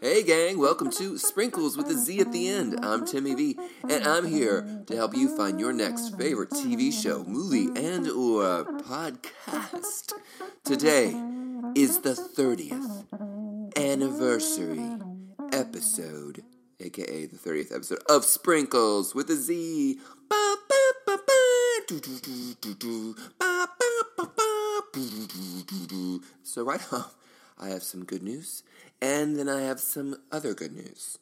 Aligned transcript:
Hey, 0.00 0.22
gang, 0.22 0.58
welcome 0.58 0.90
to 0.92 1.18
Sprinkles 1.18 1.76
with 1.76 1.88
a 1.88 1.94
Z 1.94 2.20
at 2.20 2.30
the 2.30 2.48
end. 2.48 2.78
I'm 2.84 3.04
Timmy 3.04 3.34
V, 3.34 3.58
and 3.88 4.04
I'm 4.06 4.26
here 4.26 4.84
to 4.86 4.94
help 4.94 5.16
you 5.16 5.36
find 5.36 5.58
your 5.58 5.72
next 5.72 6.16
favorite 6.16 6.50
TV 6.50 6.92
show, 6.92 7.24
movie, 7.24 7.68
and 7.80 8.06
or 8.08 8.64
podcast. 8.82 10.12
Today 10.64 11.08
is 11.74 12.00
the 12.00 12.14
30th 12.14 13.06
anniversary 13.76 14.88
episode, 15.52 16.44
aka 16.78 17.26
the 17.26 17.36
30th 17.36 17.74
episode 17.74 18.02
of 18.08 18.24
Sprinkles 18.24 19.16
with 19.16 19.30
a 19.30 19.36
Z. 19.36 19.98
So 26.44 26.64
right 26.64 26.80
off, 26.92 27.16
I 27.62 27.68
have 27.68 27.82
some 27.82 28.04
good 28.04 28.22
news, 28.22 28.64
and 29.00 29.38
then 29.38 29.48
I 29.48 29.62
have 29.62 29.78
some 29.78 30.16
other 30.32 30.52
good 30.52 30.72
news. 30.72 31.18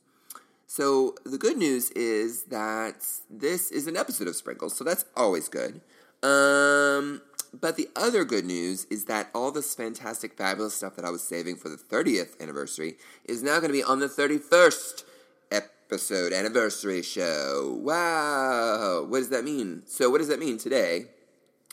So 0.67 1.15
the 1.25 1.37
good 1.37 1.59
news 1.59 1.91
is 1.91 2.45
that 2.45 3.07
this 3.29 3.71
is 3.71 3.87
an 3.87 3.97
episode 3.97 4.29
of 4.29 4.37
Sprinkles, 4.37 4.75
so 4.75 4.85
that's 4.85 5.05
always 5.17 5.49
good. 5.49 5.83
Um, 6.23 7.21
but 7.53 7.77
the 7.77 7.89
other 7.95 8.25
good 8.25 8.45
news 8.45 8.87
is 8.87 9.05
that 9.07 9.29
all 9.35 9.51
this 9.51 9.75
fantastic, 9.75 10.37
fabulous 10.37 10.75
stuff 10.75 10.97
that 10.97 11.05
I 11.05 11.11
was 11.11 11.23
saving 11.23 11.57
for 11.57 11.69
the 11.69 11.77
30th 11.77 12.41
anniversary 12.41 12.97
is 13.25 13.43
now 13.43 13.59
going 13.59 13.73
to 13.73 13.79
be 13.79 13.83
on 13.83 13.99
the 14.01 14.07
31st 14.07 15.05
episode 15.51 16.33
anniversary 16.33 17.03
show. 17.03 17.79
Wow! 17.83 19.05
What 19.09 19.19
does 19.19 19.31
that 19.31 19.45
mean? 19.45 19.83
So, 19.87 20.09
what 20.09 20.19
does 20.19 20.29
that 20.29 20.39
mean 20.39 20.57
today? 20.57 21.07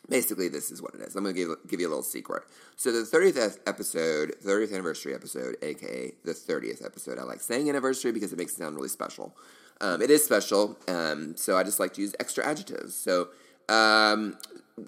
Basically, 0.10 0.48
this 0.48 0.72
is 0.72 0.82
what 0.82 0.96
it 0.96 1.02
is. 1.02 1.16
I'm 1.16 1.24
going 1.24 1.36
to 1.36 1.42
give, 1.42 1.50
give 1.70 1.80
you 1.82 1.88
a 1.88 1.90
little 1.90 2.04
secret. 2.04 2.44
So, 2.78 2.92
the 2.92 3.00
30th 3.00 3.60
episode, 3.68 4.36
30th 4.44 4.72
anniversary 4.72 5.14
episode, 5.14 5.58
aka 5.62 6.14
the 6.24 6.32
30th 6.32 6.86
episode, 6.86 7.20
I 7.20 7.24
like 7.24 7.42
saying 7.42 7.70
anniversary 7.70 8.12
because 8.12 8.32
it 8.32 8.38
makes 8.38 8.54
it 8.54 8.58
sound 8.58 8.76
really 8.76 8.88
special. 8.88 9.36
Um, 9.82 10.02
it 10.02 10.10
is 10.10 10.24
special, 10.24 10.78
um, 10.88 11.36
so 11.36 11.58
I 11.58 11.64
just 11.64 11.80
like 11.80 11.94
to 11.94 12.02
use 12.02 12.16
extra 12.20 12.46
adjectives. 12.46 12.96
So, 12.96 13.28
um, 13.70 14.38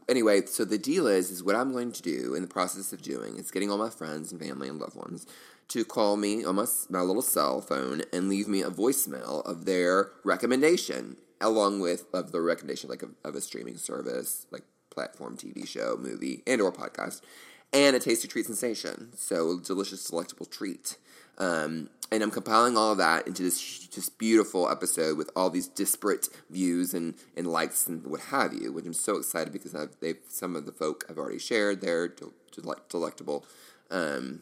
anyway, 0.08 0.46
so 0.46 0.66
the 0.66 0.78
deal 0.78 1.08
is, 1.08 1.30
is 1.32 1.44
what 1.44 1.56
I'm 1.56 1.72
going 1.72 1.92
to 1.92 2.02
do 2.02 2.34
in 2.34 2.42
the 2.42 2.48
process 2.48 2.94
of 2.94 3.02
doing 3.02 3.38
is 3.38 3.52
getting 3.52 3.70
all 3.70 3.78
my 3.78 3.90
friends 3.90 4.32
and 4.32 4.42
family 4.42 4.68
and 4.68 4.80
loved 4.80 4.96
ones 4.96 5.28
to 5.70 5.86
call 5.86 6.18
me 6.18 6.44
on 6.44 6.56
my, 6.56 6.66
my 6.90 7.02
little 7.02 7.22
cell 7.22 7.62
phone 7.62 8.02
and 8.12 8.30
leave 8.30 8.48
me 8.48 8.62
a 8.62 8.72
voicemail 8.72 9.46
of 9.46 9.66
their 9.66 10.12
recommendation, 10.24 11.18
along 11.40 11.80
with 11.80 12.06
of 12.14 12.32
the 12.32 12.42
recommendation 12.42 12.90
like 12.90 13.04
of, 13.04 13.12
of 13.24 13.36
a 13.36 13.42
streaming 13.42 13.78
service, 13.78 14.48
like 14.52 14.64
platform, 15.00 15.38
TV 15.38 15.66
show, 15.66 15.96
movie, 15.98 16.44
and 16.46 16.60
or 16.60 16.74
podcast, 16.74 17.22
and 17.72 17.96
a 17.96 18.00
tasty 18.00 18.28
treat 18.28 18.46
sensation. 18.46 19.12
So 19.16 19.52
a 19.52 19.62
delicious, 19.62 20.04
delectable 20.04 20.46
treat. 20.46 20.98
Um, 21.38 21.90
and 22.12 22.22
I'm 22.22 22.32
compiling 22.32 22.76
all 22.76 22.92
of 22.92 22.98
that 22.98 23.28
into 23.28 23.44
this 23.44 23.88
just 23.88 24.18
beautiful 24.18 24.70
episode 24.70 25.18
with 25.18 25.30
all 25.38 25.50
these 25.50 25.70
disparate 25.70 26.28
views 26.50 26.94
and, 26.94 27.14
and 27.38 27.48
likes 27.48 27.88
and 27.88 28.06
what 28.06 28.20
have 28.20 28.54
you, 28.54 28.74
which 28.74 28.86
I'm 28.86 28.94
so 28.94 29.16
excited 29.16 29.54
because 29.54 29.74
I've, 29.74 29.96
they've 30.02 30.20
some 30.28 30.58
of 30.58 30.66
the 30.66 30.74
folk 30.74 31.06
I've 31.10 31.18
already 31.18 31.40
shared 31.40 31.80
their 31.80 32.14
delectable 32.90 33.46
um, 33.90 34.42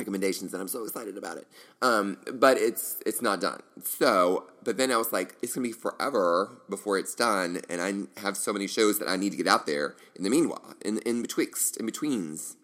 recommendations, 0.00 0.52
and 0.52 0.60
I'm 0.60 0.68
so 0.68 0.82
excited 0.84 1.16
about 1.16 1.36
it. 1.36 1.46
Um, 1.82 2.18
but 2.32 2.56
it's 2.56 3.00
it's 3.06 3.22
not 3.22 3.40
done. 3.40 3.60
So, 3.84 4.46
but 4.64 4.76
then 4.76 4.90
I 4.90 4.96
was 4.96 5.12
like, 5.12 5.36
it's 5.42 5.54
gonna 5.54 5.68
be 5.68 5.72
forever 5.72 6.62
before 6.68 6.98
it's 6.98 7.14
done, 7.14 7.60
and 7.68 7.80
I 7.80 8.20
have 8.20 8.36
so 8.36 8.52
many 8.52 8.66
shows 8.66 8.98
that 8.98 9.08
I 9.08 9.16
need 9.16 9.30
to 9.30 9.36
get 9.36 9.46
out 9.46 9.66
there. 9.66 9.94
In 10.16 10.24
the 10.24 10.30
meanwhile, 10.30 10.74
in 10.84 10.98
in 11.00 11.22
betwixt, 11.22 11.76
in 11.76 11.86
betweens, 11.86 12.56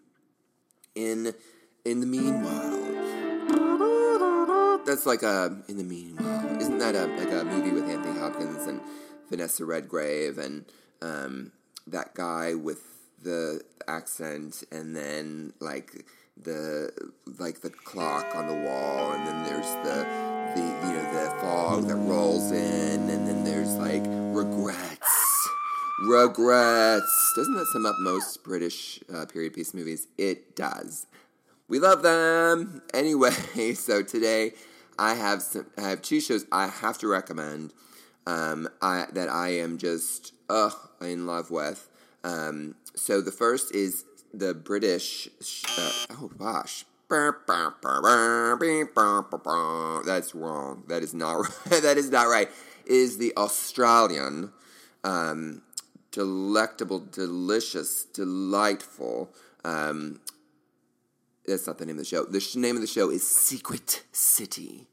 in 0.95 1.33
in 1.85 2.01
the 2.01 2.07
meanwhile. 2.07 2.83
That's 4.85 5.05
like 5.05 5.23
a 5.23 5.63
in 5.67 5.77
the 5.77 5.83
meanwhile. 5.83 6.61
Isn't 6.61 6.79
that 6.79 6.95
a 6.95 7.05
like 7.21 7.31
a 7.31 7.43
movie 7.45 7.71
with 7.71 7.89
Anthony 7.89 8.17
Hopkins 8.19 8.65
and 8.67 8.81
Vanessa 9.29 9.65
Redgrave 9.65 10.37
and 10.37 10.65
um, 11.01 11.51
that 11.85 12.15
guy 12.15 12.53
with 12.53 12.81
the 13.21 13.61
accent, 13.87 14.63
and 14.71 14.95
then 14.95 15.53
like 15.59 16.05
the 16.43 16.91
like 17.39 17.61
the 17.61 17.69
clock 17.69 18.35
on 18.35 18.47
the 18.47 18.53
wall, 18.53 19.11
and 19.11 19.27
then 19.27 19.43
there's 19.45 19.71
the 19.85 20.05
the 20.55 20.61
you 20.61 20.93
know 20.93 21.13
the 21.13 21.29
fog 21.41 21.87
that 21.87 21.95
rolls 21.95 22.51
in, 22.51 23.09
and 23.09 23.27
then 23.27 23.43
there's 23.43 23.73
like 23.75 24.03
regrets, 24.05 25.49
regrets. 26.07 27.33
Doesn't 27.35 27.55
that 27.55 27.67
sum 27.73 27.85
up 27.85 27.95
most 27.99 28.43
British 28.43 28.99
uh, 29.13 29.25
period 29.25 29.53
piece 29.53 29.73
movies? 29.73 30.07
It 30.17 30.55
does. 30.55 31.07
We 31.67 31.79
love 31.79 32.01
them 32.03 32.81
anyway. 32.93 33.31
So 33.75 34.01
today 34.01 34.53
I 34.97 35.13
have 35.13 35.41
some, 35.41 35.67
I 35.77 35.89
have 35.89 36.01
two 36.01 36.21
shows 36.21 36.45
I 36.51 36.67
have 36.67 36.97
to 36.99 37.07
recommend. 37.07 37.73
Um, 38.25 38.67
I, 38.81 39.05
that 39.13 39.29
I 39.29 39.49
am 39.51 39.77
just 39.77 40.33
uh, 40.49 40.71
in 40.99 41.25
love 41.25 41.49
with. 41.49 41.87
Um, 42.25 42.75
so 42.93 43.21
the 43.21 43.31
first 43.31 43.73
is 43.73 44.03
the 44.33 44.53
British. 44.53 45.29
Uh, 45.77 45.91
oh 46.21 46.31
gosh. 46.37 46.85
That's 50.05 50.35
wrong. 50.35 50.83
That 50.87 51.03
is 51.03 51.13
not. 51.13 51.47
that 51.69 51.97
is 51.97 52.11
not 52.11 52.23
right. 52.23 52.49
Is 52.85 53.17
the 53.17 53.33
Australian, 53.37 54.51
um, 55.03 55.61
delectable, 56.11 56.99
delicious, 56.99 58.05
delightful. 58.05 59.29
Um, 59.63 60.19
that's 61.45 61.65
not 61.65 61.77
the 61.77 61.85
name 61.85 61.95
of 61.95 61.99
the 61.99 62.05
show. 62.05 62.25
The 62.25 62.41
sh- 62.41 62.55
name 62.55 62.75
of 62.75 62.81
the 62.81 62.87
show 62.87 63.09
is 63.09 63.27
Secret 63.27 64.03
City. 64.11 64.87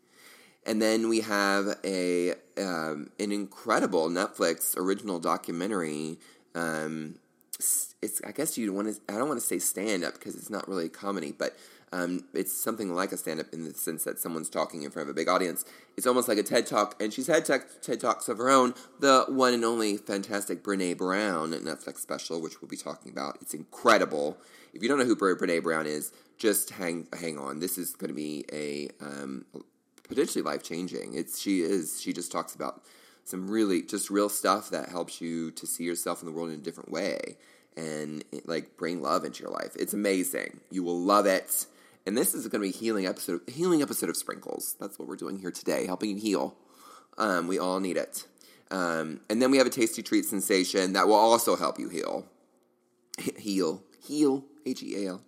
And 0.66 0.80
then 0.80 1.08
we 1.08 1.20
have 1.20 1.78
a 1.84 2.34
um, 2.56 3.10
an 3.18 3.32
incredible 3.32 4.08
Netflix 4.08 4.76
original 4.76 5.18
documentary 5.18 6.18
um, 6.54 7.16
it's 7.58 8.20
I 8.26 8.32
guess 8.32 8.58
you 8.58 8.72
want 8.72 8.94
to 8.94 9.14
I 9.14 9.18
don't 9.18 9.28
want 9.28 9.40
to 9.40 9.46
say 9.46 9.58
stand 9.58 10.04
up 10.04 10.14
because 10.14 10.34
it's 10.34 10.50
not 10.50 10.68
really 10.68 10.86
a 10.86 10.90
comedy, 10.90 11.32
but 11.32 11.56
um, 11.92 12.24
it's 12.34 12.52
something 12.52 12.92
like 12.92 13.12
a 13.12 13.16
stand 13.16 13.38
up 13.38 13.46
in 13.52 13.64
the 13.64 13.72
sense 13.72 14.02
that 14.02 14.18
someone's 14.18 14.48
talking 14.48 14.82
in 14.82 14.90
front 14.90 15.08
of 15.08 15.14
a 15.14 15.16
big 15.16 15.28
audience. 15.28 15.64
It's 15.96 16.08
almost 16.08 16.26
like 16.26 16.38
a 16.38 16.42
TED 16.42 16.66
talk, 16.66 17.00
and 17.00 17.12
she's 17.12 17.28
had 17.28 17.44
TED 17.44 18.00
talks 18.00 18.28
of 18.28 18.38
her 18.38 18.50
own. 18.50 18.74
The 18.98 19.26
one 19.28 19.54
and 19.54 19.64
only 19.64 19.96
fantastic 19.96 20.64
Brene 20.64 20.98
Brown 20.98 21.52
Netflix 21.52 21.98
special, 21.98 22.40
which 22.40 22.60
we'll 22.60 22.68
be 22.68 22.76
talking 22.76 23.12
about. 23.12 23.38
It's 23.40 23.54
incredible. 23.54 24.38
If 24.72 24.82
you 24.82 24.88
don't 24.88 24.98
know 24.98 25.04
who 25.04 25.14
Brene 25.14 25.62
Brown 25.62 25.86
is, 25.86 26.12
just 26.36 26.70
hang 26.70 27.06
hang 27.18 27.38
on. 27.38 27.60
This 27.60 27.78
is 27.78 27.92
going 27.92 28.08
to 28.08 28.14
be 28.14 28.44
a 28.52 28.88
um, 29.00 29.44
potentially 30.02 30.42
life 30.42 30.64
changing. 30.64 31.14
It's 31.14 31.40
she 31.40 31.60
is 31.60 32.00
she 32.00 32.12
just 32.12 32.32
talks 32.32 32.56
about 32.56 32.82
some 33.24 33.50
really 33.50 33.82
just 33.82 34.10
real 34.10 34.28
stuff 34.28 34.70
that 34.70 34.88
helps 34.90 35.20
you 35.20 35.50
to 35.52 35.66
see 35.66 35.84
yourself 35.84 36.20
in 36.22 36.26
the 36.26 36.32
world 36.32 36.50
in 36.50 36.56
a 36.56 36.62
different 36.62 36.90
way 36.90 37.36
and 37.76 38.24
like 38.44 38.76
bring 38.76 39.02
love 39.02 39.24
into 39.24 39.42
your 39.42 39.52
life. 39.52 39.74
It's 39.76 39.92
amazing. 39.92 40.60
You 40.70 40.82
will 40.82 40.98
love 40.98 41.26
it. 41.26 41.66
And 42.06 42.16
this 42.16 42.34
is 42.34 42.46
going 42.48 42.60
to 42.60 42.68
be 42.68 42.70
healing 42.70 43.06
episode, 43.06 43.40
healing 43.48 43.82
episode 43.82 44.10
of 44.10 44.16
Sprinkles. 44.16 44.76
That's 44.78 44.98
what 44.98 45.08
we're 45.08 45.16
doing 45.16 45.38
here 45.38 45.50
today, 45.50 45.86
helping 45.86 46.10
you 46.10 46.16
heal. 46.16 46.54
Um, 47.16 47.48
we 47.48 47.58
all 47.58 47.80
need 47.80 47.96
it. 47.96 48.26
Um, 48.70 49.20
and 49.30 49.40
then 49.40 49.50
we 49.50 49.58
have 49.58 49.66
a 49.66 49.70
tasty 49.70 50.02
treat 50.02 50.24
sensation 50.26 50.92
that 50.92 51.06
will 51.06 51.14
also 51.14 51.56
help 51.56 51.78
you 51.78 51.88
heal. 51.88 52.26
heal, 53.38 53.82
heal, 54.06 54.44
H 54.66 54.82
E 54.82 55.06
A 55.06 55.10
L, 55.10 55.22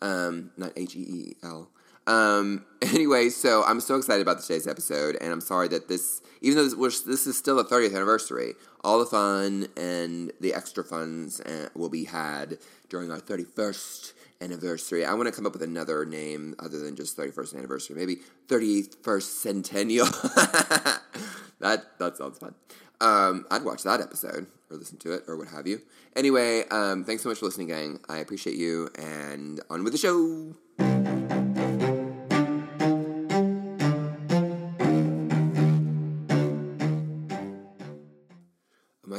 um, 0.00 0.50
not 0.56 0.72
H 0.76 0.94
E 0.96 1.00
E 1.00 1.36
L. 1.42 1.70
Um, 2.06 2.64
anyway, 2.82 3.28
so 3.28 3.62
I'm 3.64 3.80
so 3.80 3.96
excited 3.96 4.22
about 4.22 4.40
today's 4.40 4.66
episode, 4.66 5.16
and 5.20 5.32
I'm 5.32 5.40
sorry 5.40 5.68
that 5.68 5.88
this, 5.88 6.20
even 6.40 6.58
though 6.58 6.68
this, 6.68 7.00
this 7.02 7.26
is 7.26 7.36
still 7.36 7.56
the 7.56 7.64
30th 7.64 7.94
anniversary, 7.94 8.54
all 8.84 8.98
the 8.98 9.06
fun 9.06 9.68
and 9.76 10.32
the 10.40 10.54
extra 10.54 10.82
funds 10.82 11.40
uh, 11.40 11.68
will 11.74 11.88
be 11.88 12.04
had 12.04 12.58
during 12.88 13.10
our 13.10 13.20
31st 13.20 14.12
anniversary. 14.40 15.04
I 15.04 15.14
want 15.14 15.26
to 15.26 15.32
come 15.32 15.46
up 15.46 15.52
with 15.52 15.62
another 15.62 16.04
name 16.04 16.54
other 16.58 16.78
than 16.78 16.96
just 16.96 17.16
31st 17.16 17.56
anniversary, 17.56 17.96
maybe 17.96 18.16
31st 18.48 19.22
centennial. 19.22 20.06
that 21.60 21.98
that 21.98 22.16
sounds 22.16 22.38
fun. 22.38 22.54
Um, 23.00 23.46
I'd 23.50 23.64
watch 23.64 23.82
that 23.84 24.00
episode 24.00 24.46
or 24.70 24.76
listen 24.76 24.98
to 24.98 25.12
it 25.12 25.24
or 25.26 25.36
what 25.36 25.48
have 25.48 25.66
you. 25.66 25.80
Anyway, 26.14 26.64
um, 26.70 27.04
thanks 27.04 27.22
so 27.22 27.28
much 27.28 27.38
for 27.38 27.46
listening, 27.46 27.68
gang. 27.68 28.00
I 28.08 28.18
appreciate 28.18 28.56
you, 28.56 28.88
and 28.96 29.60
on 29.70 29.84
with 29.84 29.92
the 29.92 29.98
show. 29.98 30.54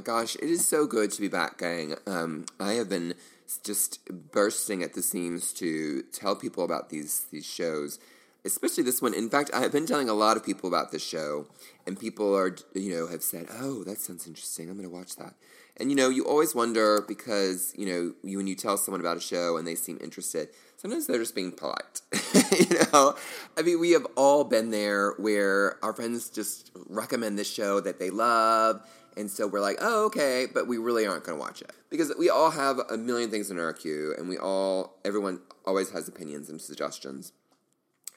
Gosh, 0.03 0.35
it 0.35 0.49
is 0.49 0.67
so 0.67 0.85
good 0.85 1.11
to 1.11 1.21
be 1.21 1.27
back, 1.27 1.57
gang. 1.57 1.95
Um, 2.05 2.45
I 2.59 2.73
have 2.73 2.89
been 2.89 3.15
just 3.63 3.99
bursting 4.31 4.83
at 4.83 4.93
the 4.93 5.01
seams 5.01 5.53
to 5.53 6.03
tell 6.11 6.35
people 6.35 6.63
about 6.63 6.89
these 6.89 7.25
these 7.31 7.45
shows, 7.45 7.99
especially 8.45 8.83
this 8.83 9.01
one. 9.01 9.13
In 9.13 9.29
fact, 9.29 9.49
I 9.53 9.61
have 9.61 9.71
been 9.71 9.85
telling 9.85 10.09
a 10.09 10.13
lot 10.13 10.37
of 10.37 10.45
people 10.45 10.67
about 10.67 10.91
this 10.91 11.03
show, 11.03 11.47
and 11.87 11.99
people 11.99 12.35
are 12.35 12.55
you 12.73 12.95
know 12.95 13.07
have 13.07 13.23
said, 13.23 13.47
"Oh, 13.51 13.83
that 13.83 13.99
sounds 13.99 14.27
interesting. 14.27 14.69
I'm 14.69 14.77
going 14.77 14.89
to 14.89 14.95
watch 14.95 15.15
that." 15.15 15.33
And 15.77 15.89
you 15.89 15.95
know, 15.95 16.09
you 16.09 16.25
always 16.25 16.53
wonder 16.53 17.01
because 17.07 17.73
you 17.75 17.85
know 17.85 18.13
you, 18.23 18.37
when 18.37 18.47
you 18.47 18.55
tell 18.55 18.77
someone 18.77 19.01
about 19.01 19.17
a 19.17 19.21
show 19.21 19.57
and 19.57 19.67
they 19.67 19.75
seem 19.75 19.97
interested, 20.01 20.49
sometimes 20.77 21.07
they're 21.07 21.17
just 21.17 21.35
being 21.35 21.51
polite. 21.51 22.01
you 22.59 22.77
know, 22.91 23.15
I 23.57 23.61
mean, 23.63 23.79
we 23.79 23.91
have 23.91 24.05
all 24.15 24.43
been 24.43 24.69
there 24.69 25.13
where 25.13 25.83
our 25.83 25.93
friends 25.93 26.29
just 26.29 26.71
recommend 26.87 27.39
this 27.39 27.51
show 27.51 27.79
that 27.79 27.99
they 27.99 28.09
love, 28.09 28.85
and 29.17 29.29
so 29.29 29.47
we're 29.47 29.61
like, 29.61 29.77
oh, 29.81 30.05
okay, 30.05 30.47
but 30.51 30.67
we 30.67 30.77
really 30.77 31.05
aren't 31.05 31.23
going 31.23 31.37
to 31.37 31.41
watch 31.41 31.61
it 31.61 31.71
because 31.89 32.13
we 32.17 32.29
all 32.29 32.51
have 32.51 32.79
a 32.89 32.97
million 32.97 33.29
things 33.29 33.51
in 33.51 33.59
our 33.59 33.73
queue, 33.73 34.13
and 34.17 34.27
we 34.27 34.37
all, 34.37 34.99
everyone 35.05 35.39
always 35.65 35.91
has 35.91 36.07
opinions 36.07 36.49
and 36.49 36.59
suggestions. 36.59 37.31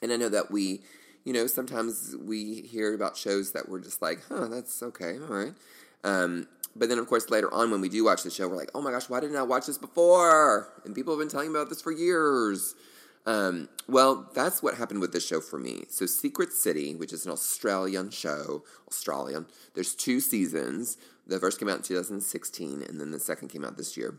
And 0.01 0.11
I 0.11 0.15
know 0.15 0.29
that 0.29 0.51
we, 0.51 0.81
you 1.23 1.33
know, 1.33 1.47
sometimes 1.47 2.15
we 2.19 2.61
hear 2.61 2.93
about 2.93 3.17
shows 3.17 3.51
that 3.51 3.69
we're 3.69 3.81
just 3.81 4.01
like, 4.01 4.19
huh, 4.29 4.47
that's 4.47 4.81
okay, 4.83 5.17
all 5.19 5.35
right. 5.35 5.53
Um, 6.03 6.47
but 6.75 6.89
then, 6.89 6.99
of 6.99 7.07
course, 7.07 7.29
later 7.29 7.51
on 7.53 7.71
when 7.71 7.81
we 7.81 7.89
do 7.89 8.05
watch 8.05 8.23
the 8.23 8.29
show, 8.29 8.47
we're 8.47 8.55
like, 8.55 8.71
oh 8.75 8.81
my 8.81 8.91
gosh, 8.91 9.09
why 9.09 9.19
didn't 9.19 9.35
I 9.35 9.43
watch 9.43 9.65
this 9.65 9.77
before? 9.77 10.71
And 10.85 10.93
people 10.93 11.13
have 11.13 11.19
been 11.19 11.29
telling 11.29 11.51
me 11.51 11.59
about 11.59 11.69
this 11.69 11.81
for 11.81 11.91
years. 11.91 12.75
Um, 13.27 13.69
well, 13.87 14.31
that's 14.33 14.63
what 14.63 14.75
happened 14.75 15.01
with 15.01 15.11
this 15.11 15.27
show 15.27 15.39
for 15.39 15.59
me. 15.59 15.83
So, 15.89 16.07
Secret 16.07 16.51
City, 16.51 16.95
which 16.95 17.13
is 17.13 17.25
an 17.25 17.31
Australian 17.31 18.09
show, 18.09 18.63
Australian, 18.87 19.45
there's 19.75 19.93
two 19.93 20.19
seasons. 20.19 20.97
The 21.27 21.39
first 21.39 21.59
came 21.59 21.69
out 21.69 21.77
in 21.77 21.83
2016, 21.83 22.81
and 22.81 22.99
then 22.99 23.11
the 23.11 23.19
second 23.19 23.49
came 23.49 23.63
out 23.63 23.77
this 23.77 23.95
year. 23.95 24.15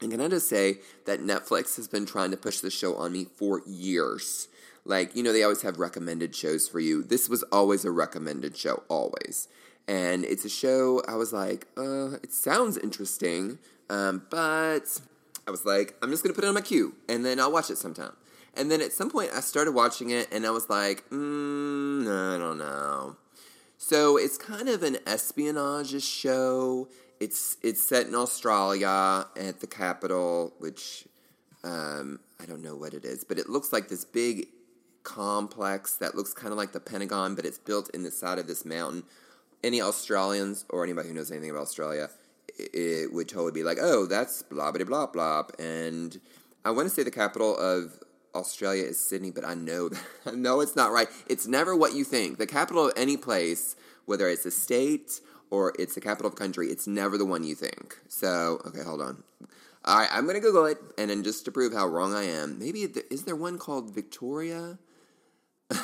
And 0.00 0.10
can 0.10 0.20
I 0.20 0.28
just 0.28 0.48
say 0.48 0.78
that 1.06 1.20
Netflix 1.20 1.76
has 1.76 1.86
been 1.86 2.06
trying 2.06 2.32
to 2.32 2.36
push 2.36 2.58
this 2.58 2.72
show 2.72 2.96
on 2.96 3.12
me 3.12 3.26
for 3.36 3.62
years? 3.66 4.48
Like, 4.84 5.14
you 5.14 5.22
know, 5.22 5.32
they 5.32 5.44
always 5.44 5.62
have 5.62 5.78
recommended 5.78 6.34
shows 6.34 6.66
for 6.66 6.80
you. 6.80 7.04
This 7.04 7.28
was 7.28 7.44
always 7.52 7.84
a 7.84 7.92
recommended 7.92 8.56
show, 8.56 8.82
always 8.88 9.46
and 9.88 10.24
it's 10.24 10.44
a 10.44 10.48
show 10.48 11.02
I 11.08 11.16
was 11.16 11.32
like, 11.32 11.66
uh, 11.76 12.12
it 12.22 12.32
sounds 12.32 12.76
interesting, 12.76 13.58
um, 13.90 14.26
but 14.30 15.00
I 15.46 15.50
was 15.50 15.64
like, 15.64 15.96
I'm 16.02 16.10
just 16.10 16.22
gonna 16.22 16.34
put 16.34 16.44
it 16.44 16.48
on 16.48 16.54
my 16.54 16.60
queue, 16.60 16.94
and 17.08 17.24
then 17.24 17.40
I'll 17.40 17.52
watch 17.52 17.70
it 17.70 17.78
sometime. 17.78 18.12
And 18.54 18.70
then 18.70 18.80
at 18.80 18.92
some 18.92 19.10
point, 19.10 19.30
I 19.34 19.40
started 19.40 19.72
watching 19.72 20.10
it, 20.10 20.32
and 20.32 20.46
I 20.46 20.50
was 20.50 20.68
like, 20.68 21.08
mm, 21.10 22.02
I 22.02 22.38
don't 22.38 22.58
know. 22.58 23.16
So 23.78 24.16
it's 24.16 24.36
kind 24.36 24.68
of 24.68 24.82
an 24.82 24.98
espionage 25.06 26.02
show. 26.02 26.88
It's 27.18 27.56
it's 27.62 27.82
set 27.82 28.06
in 28.06 28.14
Australia 28.14 29.26
at 29.36 29.60
the 29.60 29.66
capital, 29.66 30.52
which 30.58 31.06
um, 31.64 32.20
I 32.40 32.46
don't 32.46 32.62
know 32.62 32.76
what 32.76 32.94
it 32.94 33.04
is, 33.04 33.24
but 33.24 33.38
it 33.38 33.48
looks 33.48 33.72
like 33.72 33.88
this 33.88 34.04
big 34.04 34.48
complex 35.02 35.96
that 35.96 36.14
looks 36.14 36.32
kind 36.32 36.52
of 36.52 36.58
like 36.58 36.72
the 36.72 36.80
Pentagon, 36.80 37.34
but 37.34 37.44
it's 37.44 37.58
built 37.58 37.90
in 37.94 38.02
the 38.02 38.10
side 38.10 38.38
of 38.38 38.46
this 38.46 38.64
mountain 38.64 39.04
any 39.64 39.80
Australians 39.80 40.64
or 40.68 40.84
anybody 40.84 41.08
who 41.08 41.14
knows 41.14 41.30
anything 41.30 41.50
about 41.50 41.62
Australia, 41.62 42.10
it, 42.58 43.12
would 43.12 43.28
totally 43.28 43.52
be 43.52 43.62
like, 43.62 43.78
oh, 43.80 44.06
that's 44.06 44.42
blah 44.42 44.72
blah 44.72 44.84
blah 44.84 45.06
blah. 45.06 45.44
And 45.58 46.20
I 46.64 46.70
want 46.70 46.88
to 46.88 46.94
say 46.94 47.02
the 47.02 47.10
capital 47.10 47.56
of 47.56 47.98
Australia 48.34 48.84
is 48.84 48.98
Sydney, 48.98 49.30
but 49.30 49.44
I 49.44 49.54
know 49.54 49.88
that, 49.88 50.34
know 50.34 50.60
it's 50.60 50.76
not 50.76 50.92
right. 50.92 51.08
It's 51.28 51.46
never 51.46 51.76
what 51.76 51.94
you 51.94 52.04
think. 52.04 52.38
The 52.38 52.46
capital 52.46 52.86
of 52.86 52.92
any 52.96 53.16
place, 53.16 53.76
whether 54.06 54.28
it's 54.28 54.46
a 54.46 54.50
state 54.50 55.20
or 55.50 55.74
it's 55.78 55.94
the 55.94 56.00
capital 56.00 56.28
of 56.28 56.32
a 56.34 56.36
country, 56.36 56.68
it's 56.68 56.86
never 56.86 57.18
the 57.18 57.26
one 57.26 57.44
you 57.44 57.54
think. 57.54 57.98
So, 58.08 58.60
okay, 58.66 58.82
hold 58.82 59.02
on. 59.02 59.22
All 59.84 59.98
right, 59.98 60.08
I'm 60.12 60.26
gonna 60.26 60.40
Google 60.40 60.66
it, 60.66 60.78
and 60.96 61.10
then 61.10 61.24
just 61.24 61.44
to 61.46 61.50
prove 61.50 61.72
how 61.72 61.86
wrong 61.88 62.14
I 62.14 62.22
am, 62.22 62.58
maybe 62.58 62.82
is 63.10 63.24
there 63.24 63.34
one 63.34 63.58
called 63.58 63.92
Victoria? 63.92 64.78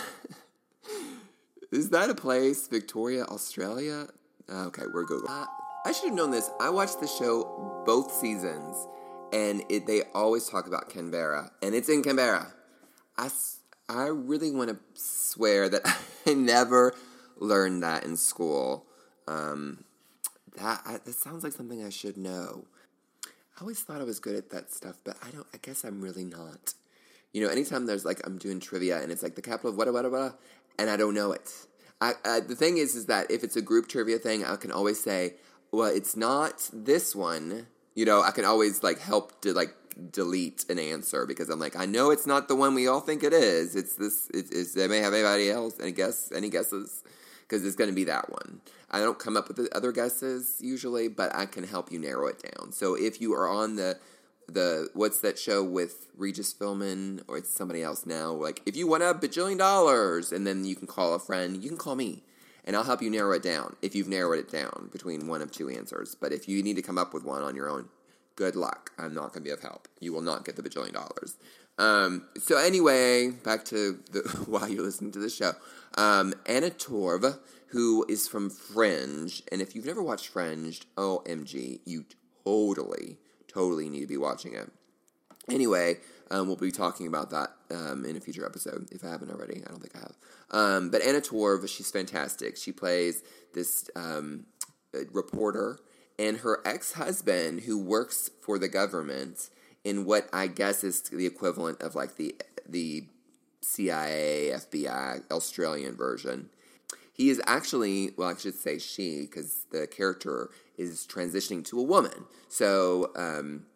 Is 1.70 1.90
that 1.90 2.08
a 2.08 2.14
place? 2.14 2.66
Victoria, 2.66 3.24
Australia? 3.24 4.06
Okay, 4.48 4.84
we're 4.92 5.04
Google. 5.04 5.28
Uh, 5.28 5.44
I 5.84 5.92
should 5.92 6.08
have 6.08 6.14
known 6.14 6.30
this. 6.30 6.50
I 6.58 6.70
watched 6.70 7.00
the 7.00 7.06
show 7.06 7.82
both 7.84 8.10
seasons, 8.10 8.86
and 9.32 9.62
it, 9.69 9.86
they 9.86 10.02
always 10.14 10.48
talk 10.48 10.66
about 10.66 10.88
Canberra, 10.88 11.50
and 11.62 11.75
it's 11.75 11.88
in 11.88 12.02
Canberra. 12.02 12.52
I, 13.16 13.30
I 13.88 14.06
really 14.06 14.50
want 14.50 14.70
to 14.70 14.78
swear 14.94 15.69
that 15.69 15.82
I 16.26 16.34
never 16.34 16.94
learned 17.36 17.82
that 17.82 18.04
in 18.04 18.16
school. 18.16 18.86
Um, 19.26 19.84
that 20.56 20.82
I, 20.84 20.92
that 21.04 21.14
sounds 21.14 21.44
like 21.44 21.52
something 21.52 21.84
I 21.84 21.90
should 21.90 22.16
know. 22.16 22.64
I 23.26 23.60
always 23.60 23.80
thought 23.80 24.00
I 24.00 24.04
was 24.04 24.20
good 24.20 24.36
at 24.36 24.50
that 24.50 24.72
stuff, 24.72 24.96
but 25.04 25.16
I 25.22 25.30
don't. 25.30 25.46
I 25.52 25.58
guess 25.60 25.84
I'm 25.84 26.00
really 26.00 26.25
not. 26.25 26.75
You 27.32 27.44
know, 27.44 27.50
anytime 27.50 27.86
there's 27.86 28.04
like 28.04 28.26
I'm 28.26 28.38
doing 28.38 28.60
trivia 28.60 29.02
and 29.02 29.12
it's 29.12 29.22
like 29.22 29.34
the 29.34 29.42
capital 29.42 29.70
of 29.70 29.76
what 29.76 29.92
what 29.92 30.10
what, 30.10 30.40
and 30.78 30.88
I 30.88 30.96
don't 30.96 31.14
know 31.14 31.32
it. 31.32 31.52
I, 32.00 32.12
I, 32.25 32.40
the 32.40 32.54
thing 32.54 32.78
is, 32.78 32.94
is 32.94 33.06
that 33.06 33.30
if 33.30 33.42
it's 33.42 33.56
a 33.56 33.62
group 33.62 33.88
trivia 33.88 34.19
thing, 34.19 34.44
I 34.44 34.54
can 34.56 34.70
always 34.70 35.00
say, 35.00 35.34
well, 35.72 35.88
it's 35.88 36.16
not 36.16 36.70
this 36.72 37.14
one. 37.14 37.66
You 37.98 38.04
know, 38.04 38.22
I 38.22 38.30
can 38.30 38.44
always 38.44 38.84
like 38.84 39.00
help 39.00 39.40
to 39.40 39.52
like 39.52 39.74
delete 40.12 40.64
an 40.68 40.78
answer 40.78 41.26
because 41.26 41.48
I'm 41.48 41.58
like, 41.58 41.74
I 41.74 41.84
know 41.84 42.12
it's 42.12 42.28
not 42.28 42.46
the 42.46 42.54
one 42.54 42.74
we 42.74 42.86
all 42.86 43.00
think 43.00 43.24
it 43.24 43.32
is. 43.32 43.74
It's 43.74 43.96
this. 43.96 44.30
It's, 44.32 44.52
it's 44.52 44.74
they 44.74 44.86
may 44.86 44.98
have 44.98 45.12
anybody 45.12 45.50
else. 45.50 45.80
Any 45.80 45.90
guess? 45.90 46.30
Any 46.30 46.48
guesses? 46.48 47.02
Because 47.40 47.66
it's 47.66 47.74
going 47.74 47.90
to 47.90 47.96
be 47.96 48.04
that 48.04 48.30
one. 48.30 48.60
I 48.88 49.00
don't 49.00 49.18
come 49.18 49.36
up 49.36 49.48
with 49.48 49.56
the 49.56 49.76
other 49.76 49.90
guesses 49.90 50.58
usually, 50.60 51.08
but 51.08 51.34
I 51.34 51.44
can 51.44 51.64
help 51.64 51.90
you 51.90 51.98
narrow 51.98 52.28
it 52.28 52.40
down. 52.40 52.70
So 52.70 52.94
if 52.94 53.20
you 53.20 53.34
are 53.34 53.48
on 53.48 53.74
the 53.74 53.98
the 54.46 54.90
what's 54.94 55.18
that 55.22 55.36
show 55.36 55.64
with 55.64 56.06
Regis 56.16 56.54
Philbin 56.54 57.22
or 57.26 57.36
it's 57.36 57.50
somebody 57.50 57.82
else 57.82 58.06
now? 58.06 58.30
Like 58.30 58.62
if 58.64 58.76
you 58.76 58.86
want 58.86 59.02
a 59.02 59.12
bajillion 59.12 59.58
dollars, 59.58 60.30
and 60.30 60.46
then 60.46 60.64
you 60.64 60.76
can 60.76 60.86
call 60.86 61.14
a 61.14 61.18
friend, 61.18 61.64
you 61.64 61.68
can 61.68 61.78
call 61.78 61.96
me, 61.96 62.22
and 62.68 62.76
I'll 62.76 62.84
help 62.84 63.02
you 63.02 63.08
narrow 63.10 63.32
it 63.32 63.42
down 63.42 63.74
if 63.80 63.94
you've 63.96 64.08
narrowed 64.08 64.38
it 64.38 64.52
down 64.52 64.90
between 64.92 65.26
one 65.26 65.40
of 65.40 65.50
two 65.50 65.70
answers. 65.70 66.14
But 66.14 66.32
if 66.32 66.46
you 66.46 66.62
need 66.62 66.76
to 66.76 66.82
come 66.82 66.98
up 66.98 67.14
with 67.14 67.24
one 67.24 67.42
on 67.42 67.56
your 67.56 67.68
own, 67.68 67.88
good 68.36 68.54
luck. 68.54 68.92
I'm 68.98 69.14
not 69.14 69.32
going 69.32 69.42
to 69.42 69.48
be 69.48 69.50
of 69.50 69.62
help. 69.62 69.88
You 70.00 70.12
will 70.12 70.20
not 70.20 70.44
get 70.44 70.56
the 70.56 70.62
bajillion 70.62 70.92
dollars. 70.92 71.38
Um, 71.78 72.26
so 72.36 72.58
anyway, 72.58 73.30
back 73.30 73.64
to 73.66 73.98
the, 74.12 74.20
why 74.46 74.68
you're 74.68 74.84
listening 74.84 75.12
to 75.12 75.18
the 75.18 75.30
show. 75.30 75.52
Um, 75.96 76.34
Anna 76.44 76.68
Torv, 76.68 77.38
who 77.68 78.04
is 78.06 78.28
from 78.28 78.50
Fringe, 78.50 79.42
and 79.50 79.62
if 79.62 79.74
you've 79.74 79.86
never 79.86 80.02
watched 80.02 80.28
Fringe, 80.28 80.82
OMG, 80.96 81.80
you 81.86 82.04
totally 82.44 83.16
totally 83.48 83.88
need 83.88 84.00
to 84.00 84.06
be 84.06 84.16
watching 84.16 84.54
it. 84.54 84.70
Anyway, 85.50 85.96
um, 86.30 86.46
we'll 86.46 86.56
be 86.56 86.70
talking 86.70 87.06
about 87.06 87.30
that 87.30 87.50
um, 87.70 88.04
in 88.04 88.16
a 88.16 88.20
future 88.20 88.44
episode 88.44 88.88
if 88.92 89.04
I 89.04 89.08
haven't 89.08 89.30
already. 89.30 89.62
I 89.64 89.70
don't 89.70 89.80
think 89.80 89.96
I 89.96 90.00
have. 90.00 90.16
Um, 90.50 90.90
but 90.90 91.02
Anna 91.02 91.20
Torv, 91.20 91.69
she's 91.69 91.90
fantastic. 91.90 92.56
She 92.56 92.72
plays 92.72 93.22
this 93.54 93.90
um, 93.96 94.46
reporter 95.12 95.78
and 96.19 96.38
her 96.38 96.60
ex 96.64 96.92
husband 96.92 97.62
who 97.62 97.78
works 97.78 98.30
for 98.40 98.58
the 98.58 98.69
government 98.69 99.50
in 99.84 100.04
what 100.04 100.28
I 100.32 100.48
guess 100.48 100.82
is 100.84 101.02
the 101.02 101.26
equivalent 101.26 101.80
of 101.80 101.94
like 101.94 102.16
the 102.16 102.34
the 102.69 103.04
CIA, 103.60 104.52
FBI, 104.54 105.30
Australian 105.30 105.96
version. 105.96 106.50
He 107.12 107.30
is 107.30 107.40
actually, 107.47 108.12
well, 108.16 108.28
I 108.28 108.37
should 108.37 108.54
say 108.54 108.78
she, 108.78 109.23
because 109.23 109.66
the 109.73 109.87
character 109.87 110.50
is 110.76 111.06
transitioning 111.06 111.64
to 111.66 111.80
a 111.80 111.82
woman. 111.82 112.26
So 112.49 113.11
um, 113.16 113.66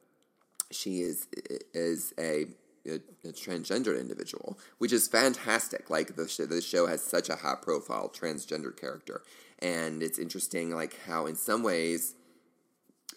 she 0.73 1.01
is 1.01 1.27
is 1.75 2.13
a, 2.19 2.47
a, 2.87 2.95
a, 3.25 3.33
transgender 3.33 3.99
individual, 3.99 4.59
which 4.79 4.93
is 4.93 5.09
fantastic. 5.09 5.91
Like 5.91 6.17
the 6.17 6.29
show, 6.29 6.47
the 6.47 6.61
show 6.61 6.87
has 6.87 7.03
such 7.03 7.29
a 7.29 7.37
high 7.37 7.57
profile 7.61 8.09
transgender 8.09 8.77
character, 8.79 9.23
and 9.59 10.03
it's 10.03 10.19
interesting, 10.19 10.71
like 10.71 10.99
how 11.07 11.27
in 11.27 11.37
some 11.37 11.63
ways. 11.63 12.15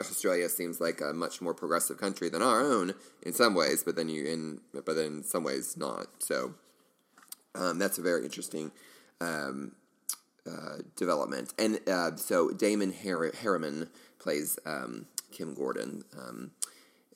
Australia 0.01 0.49
seems 0.49 0.81
like 0.81 0.99
a 0.99 1.13
much 1.13 1.41
more 1.41 1.53
progressive 1.53 1.97
country 1.97 2.27
than 2.27 2.41
our 2.41 2.59
own 2.59 2.93
in 3.21 3.31
some 3.31 3.55
ways, 3.55 3.81
but 3.81 3.95
then 3.95 4.09
you 4.09 4.25
in 4.25 4.59
but 4.73 4.85
then 4.87 5.05
in 5.05 5.23
some 5.23 5.41
ways 5.41 5.77
not. 5.77 6.07
So 6.19 6.53
um, 7.55 7.79
that's 7.79 7.97
a 7.97 8.01
very 8.01 8.25
interesting 8.25 8.73
um, 9.21 9.71
uh, 10.45 10.77
development. 10.95 11.53
And 11.57 11.79
uh, 11.87 12.15
so 12.17 12.51
Damon 12.51 12.93
Har- 12.93 13.31
Herriman 13.31 13.89
plays 14.19 14.59
um, 14.65 15.07
Kim 15.31 15.53
Gordon, 15.53 16.03
um, 16.17 16.51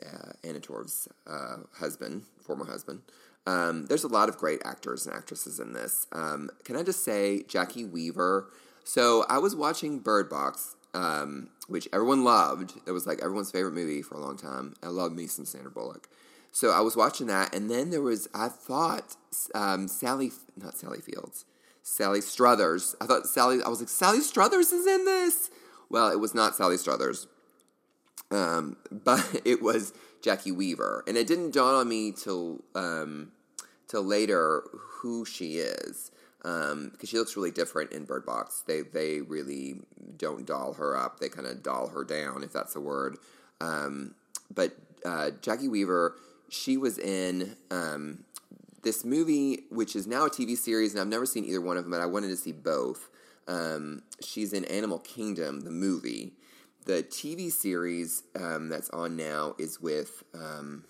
uh, 0.05 0.31
Anna 0.43 0.59
Torv's 0.59 1.07
uh, 1.27 1.57
husband, 1.77 2.23
former 2.41 2.65
husband. 2.65 3.01
Um, 3.45 3.85
there's 3.87 4.03
a 4.03 4.07
lot 4.07 4.29
of 4.29 4.37
great 4.37 4.61
actors 4.65 5.07
and 5.07 5.15
actresses 5.15 5.59
in 5.59 5.73
this. 5.73 6.07
Um, 6.11 6.49
can 6.63 6.75
I 6.75 6.83
just 6.83 7.03
say 7.03 7.43
Jacki 7.47 7.89
Weaver? 7.89 8.49
So 8.83 9.25
I 9.29 9.37
was 9.39 9.55
watching 9.55 9.99
Bird 9.99 10.29
Box, 10.29 10.75
um, 10.93 11.49
which 11.67 11.87
everyone 11.93 12.23
loved. 12.23 12.73
It 12.87 12.91
was 12.91 13.07
like 13.07 13.19
everyone's 13.21 13.51
favorite 13.51 13.73
movie 13.73 14.01
for 14.01 14.15
a 14.15 14.19
long 14.19 14.37
time. 14.37 14.75
I 14.83 14.87
love 14.87 15.13
me 15.13 15.27
some 15.27 15.45
Sandra 15.45 15.71
Bullock. 15.71 16.07
So 16.51 16.71
I 16.71 16.81
was 16.81 16.95
watching 16.95 17.27
that, 17.27 17.53
and 17.53 17.69
then 17.69 17.91
there 17.91 18.01
was 18.01 18.27
I 18.33 18.49
thought 18.49 19.15
um, 19.53 19.87
Sally, 19.87 20.31
not 20.57 20.75
Sally 20.75 20.99
Fields, 20.99 21.45
Sally 21.83 22.21
Struthers. 22.21 22.95
I 22.99 23.05
thought 23.05 23.27
Sally, 23.27 23.61
I 23.63 23.69
was 23.69 23.79
like, 23.79 23.89
Sally 23.89 24.21
Struthers 24.21 24.71
is 24.71 24.87
in 24.87 25.05
this? 25.05 25.49
Well, 25.89 26.11
it 26.11 26.19
was 26.19 26.33
not 26.33 26.55
Sally 26.55 26.77
Struthers, 26.77 27.27
um, 28.31 28.77
but 28.91 29.41
it 29.45 29.61
was 29.61 29.93
Jacki 30.21 30.51
Weaver. 30.55 31.03
And 31.07 31.17
it 31.17 31.27
didn't 31.27 31.53
dawn 31.53 31.75
on 31.75 31.87
me 31.87 32.11
till, 32.11 32.63
um, 32.75 33.31
till 33.87 34.03
later 34.03 34.63
who 34.73 35.25
she 35.25 35.57
is. 35.57 36.11
Because 36.41 36.71
um, 36.71 36.91
she 37.03 37.17
looks 37.17 37.35
really 37.35 37.51
different 37.51 37.91
in 37.91 38.05
Bird 38.05 38.25
Box. 38.25 38.63
They, 38.65 38.81
they 38.81 39.19
really 39.19 39.81
don't 40.17 40.45
doll 40.45 40.73
her 40.73 40.95
up. 40.95 41.19
They 41.19 41.27
kind 41.27 41.45
of 41.45 41.61
doll 41.61 41.89
her 41.89 42.05
down, 42.05 42.43
if 42.43 42.53
that's 42.53 42.75
a 42.77 42.79
word. 42.79 43.17
Um, 43.59 44.15
but 44.53 44.73
uh, 45.03 45.31
Jacki 45.41 45.69
Weaver 45.69 46.15
she 46.49 46.77
was 46.77 46.97
in 46.97 47.55
um, 47.71 48.23
this 48.83 49.05
movie, 49.05 49.63
which 49.69 49.95
is 49.95 50.07
now 50.07 50.25
a 50.25 50.29
TV 50.29 50.57
series, 50.57 50.93
and 50.93 51.01
I've 51.01 51.07
never 51.07 51.25
seen 51.25 51.45
either 51.45 51.61
one 51.61 51.77
of 51.77 51.83
them, 51.83 51.91
but 51.91 52.01
I 52.01 52.05
wanted 52.05 52.27
to 52.29 52.37
see 52.37 52.51
both. 52.51 53.09
Um, 53.47 54.03
she's 54.21 54.53
in 54.53 54.65
Animal 54.65 54.99
Kingdom, 54.99 55.61
the 55.61 55.71
movie. 55.71 56.33
The 56.85 57.03
TV 57.03 57.51
series 57.51 58.23
um, 58.35 58.69
that's 58.69 58.89
on 58.89 59.15
now 59.15 59.55
is 59.59 59.79
with, 59.79 60.23
um, 60.33 60.85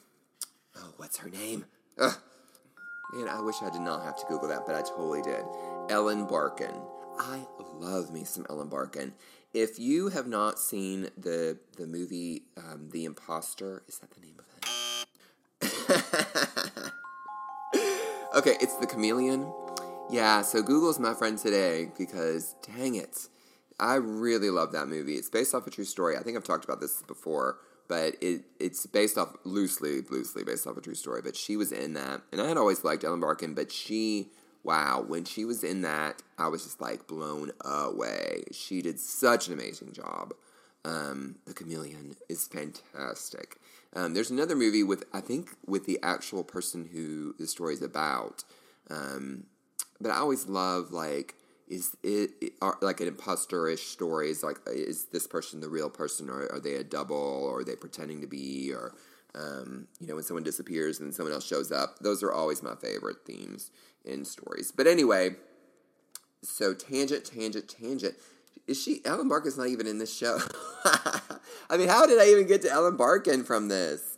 oh, 0.78 0.94
what's 0.98 1.18
her 1.18 1.30
name? 1.30 1.66
Ugh. 1.98 2.16
Man, 3.14 3.28
I 3.28 3.42
wish 3.42 3.56
I 3.64 3.70
did 3.72 3.82
not 3.82 4.04
have 4.04 4.16
to 4.18 4.26
Google 4.28 4.50
that, 4.50 4.66
but 4.68 4.76
I 4.76 4.82
totally 4.82 5.24
did. 5.24 5.44
Ellen 5.90 6.28
Barkin. 6.28 6.74
I 7.18 7.46
love 7.74 8.12
me 8.12 8.24
some 8.24 8.46
Ellen 8.50 8.70
Barkin. 8.70 9.14
If 9.54 9.80
you 9.80 10.10
have 10.10 10.28
not 10.28 10.60
seen 10.60 11.10
the 11.18 11.58
the 11.76 11.88
movie 11.88 12.44
um, 12.56 12.90
The 12.92 13.06
Imposter, 13.06 13.82
is 13.88 13.98
that 13.98 14.12
the 14.12 14.22
name 14.22 14.36
of 14.38 14.46
it? 14.46 14.66
okay, 18.38 18.58
it's 18.62 18.76
The 18.76 18.86
Chameleon. 18.86 19.52
Yeah, 20.12 20.44
so 20.44 20.62
Google's 20.62 21.00
my 21.00 21.16
friend 21.16 21.38
today 21.38 21.92
because 21.98 22.56
dang 22.62 22.94
it. 22.96 23.28
I 23.80 23.96
really 23.96 24.50
love 24.50 24.72
that 24.74 24.88
movie. 24.88 25.16
It's 25.16 25.30
based 25.30 25.56
off 25.56 25.66
a 25.66 25.72
true 25.72 25.86
story. 25.86 26.18
I 26.18 26.22
think 26.22 26.36
I've 26.36 26.44
talked 26.44 26.66
about 26.66 26.82
this 26.82 27.02
before, 27.04 27.58
but 27.88 28.16
it 28.22 28.44
it's 28.60 28.86
based 28.86 29.18
off 29.18 29.36
loosely, 29.46 30.02
loosely 30.10 30.44
based 30.44 30.68
off 30.68 30.78
a 30.78 30.82
true 30.82 30.96
story. 30.96 31.22
But 31.22 31.36
she 31.36 31.56
was 31.56 31.72
in 31.72 31.94
that, 31.94 32.22
and 32.32 32.42
I 32.42 32.48
had 32.48 32.58
always 32.58 32.84
liked 32.84 33.04
Ellen 33.04 33.22
Barkin, 33.22 33.54
but 33.54 33.72
she, 33.72 34.30
wow, 34.64 35.04
when 35.08 35.24
she 35.24 35.46
was 35.46 35.64
in 35.64 35.82
that, 35.84 36.22
I 36.38 36.50
was 36.50 36.64
just 36.64 36.82
like 36.82 37.08
blown 37.08 37.52
away. 37.64 38.44
She 38.52 38.82
did 38.82 39.00
such 39.00 39.48
an 39.48 39.54
amazing 39.54 39.94
job. 39.94 40.34
Um, 40.86 41.36
the 41.46 41.54
Chameleon 41.54 42.16
is 42.30 42.48
fantastic. 42.48 43.58
Um, 43.94 44.14
there's 44.14 44.30
another 44.30 44.56
movie 44.56 44.84
with 44.84 45.06
I 45.14 45.22
think 45.22 45.56
with 45.66 45.86
the 45.86 46.00
actual 46.04 46.44
person 46.44 46.90
who 46.92 47.34
the 47.40 47.48
story 47.48 47.74
is 47.74 47.82
about. 47.82 48.44
Um, 48.90 49.46
but 50.02 50.12
I 50.12 50.18
always 50.18 50.48
love 50.48 50.92
like 50.92 51.36
is 51.70 51.96
it, 52.04 52.54
are, 52.62 52.78
like 52.82 53.00
an 53.00 53.08
impostor-ish 53.08 53.88
story? 53.88 54.30
Is 54.32 54.44
like 54.44 54.58
is 54.68 55.06
this 55.06 55.28
person 55.28 55.62
the 55.62 55.70
real 55.70 55.90
person? 55.90 56.30
Or 56.30 56.52
are 56.52 56.60
they 56.60 56.76
a 56.76 56.84
double? 56.84 57.16
Or 57.16 57.60
are 57.60 57.64
they 57.64 57.76
pretending 57.76 58.22
to 58.22 58.28
be? 58.28 58.74
Or 58.74 58.96
um, 59.36 59.88
you 60.00 60.08
know 60.08 60.16
when 60.16 60.24
someone 60.24 60.44
disappears 60.44 61.00
and 61.00 61.14
someone 61.14 61.34
else 61.34 61.46
shows 61.46 61.72
up. 61.72 62.00
Those 62.00 62.24
are 62.24 62.32
always 62.32 62.64
my 62.64 62.76
favorite 62.76 63.18
themes 63.26 63.72
in 64.04 64.26
stories. 64.26 64.72
But 64.72 64.88
anyway 64.88 65.36
so 66.42 66.74
tangent 66.74 67.26
tangent 67.26 67.68
tangent. 67.68 68.16
Is 68.68 68.82
she 68.82 69.02
ellen 69.06 69.28
barkin's 69.28 69.58
not 69.58 69.68
even 69.68 69.88
in 69.88 69.98
this 69.98 70.16
show. 70.16 70.40
I 70.86 71.78
mean 71.78 71.88
how 71.88 72.06
did 72.06 72.20
i 72.20 72.28
even 72.28 72.48
get 72.48 72.62
to 72.64 72.72
ellen 72.72 72.98
barkin 72.98 73.44
from 73.44 73.68
this? 73.68 74.18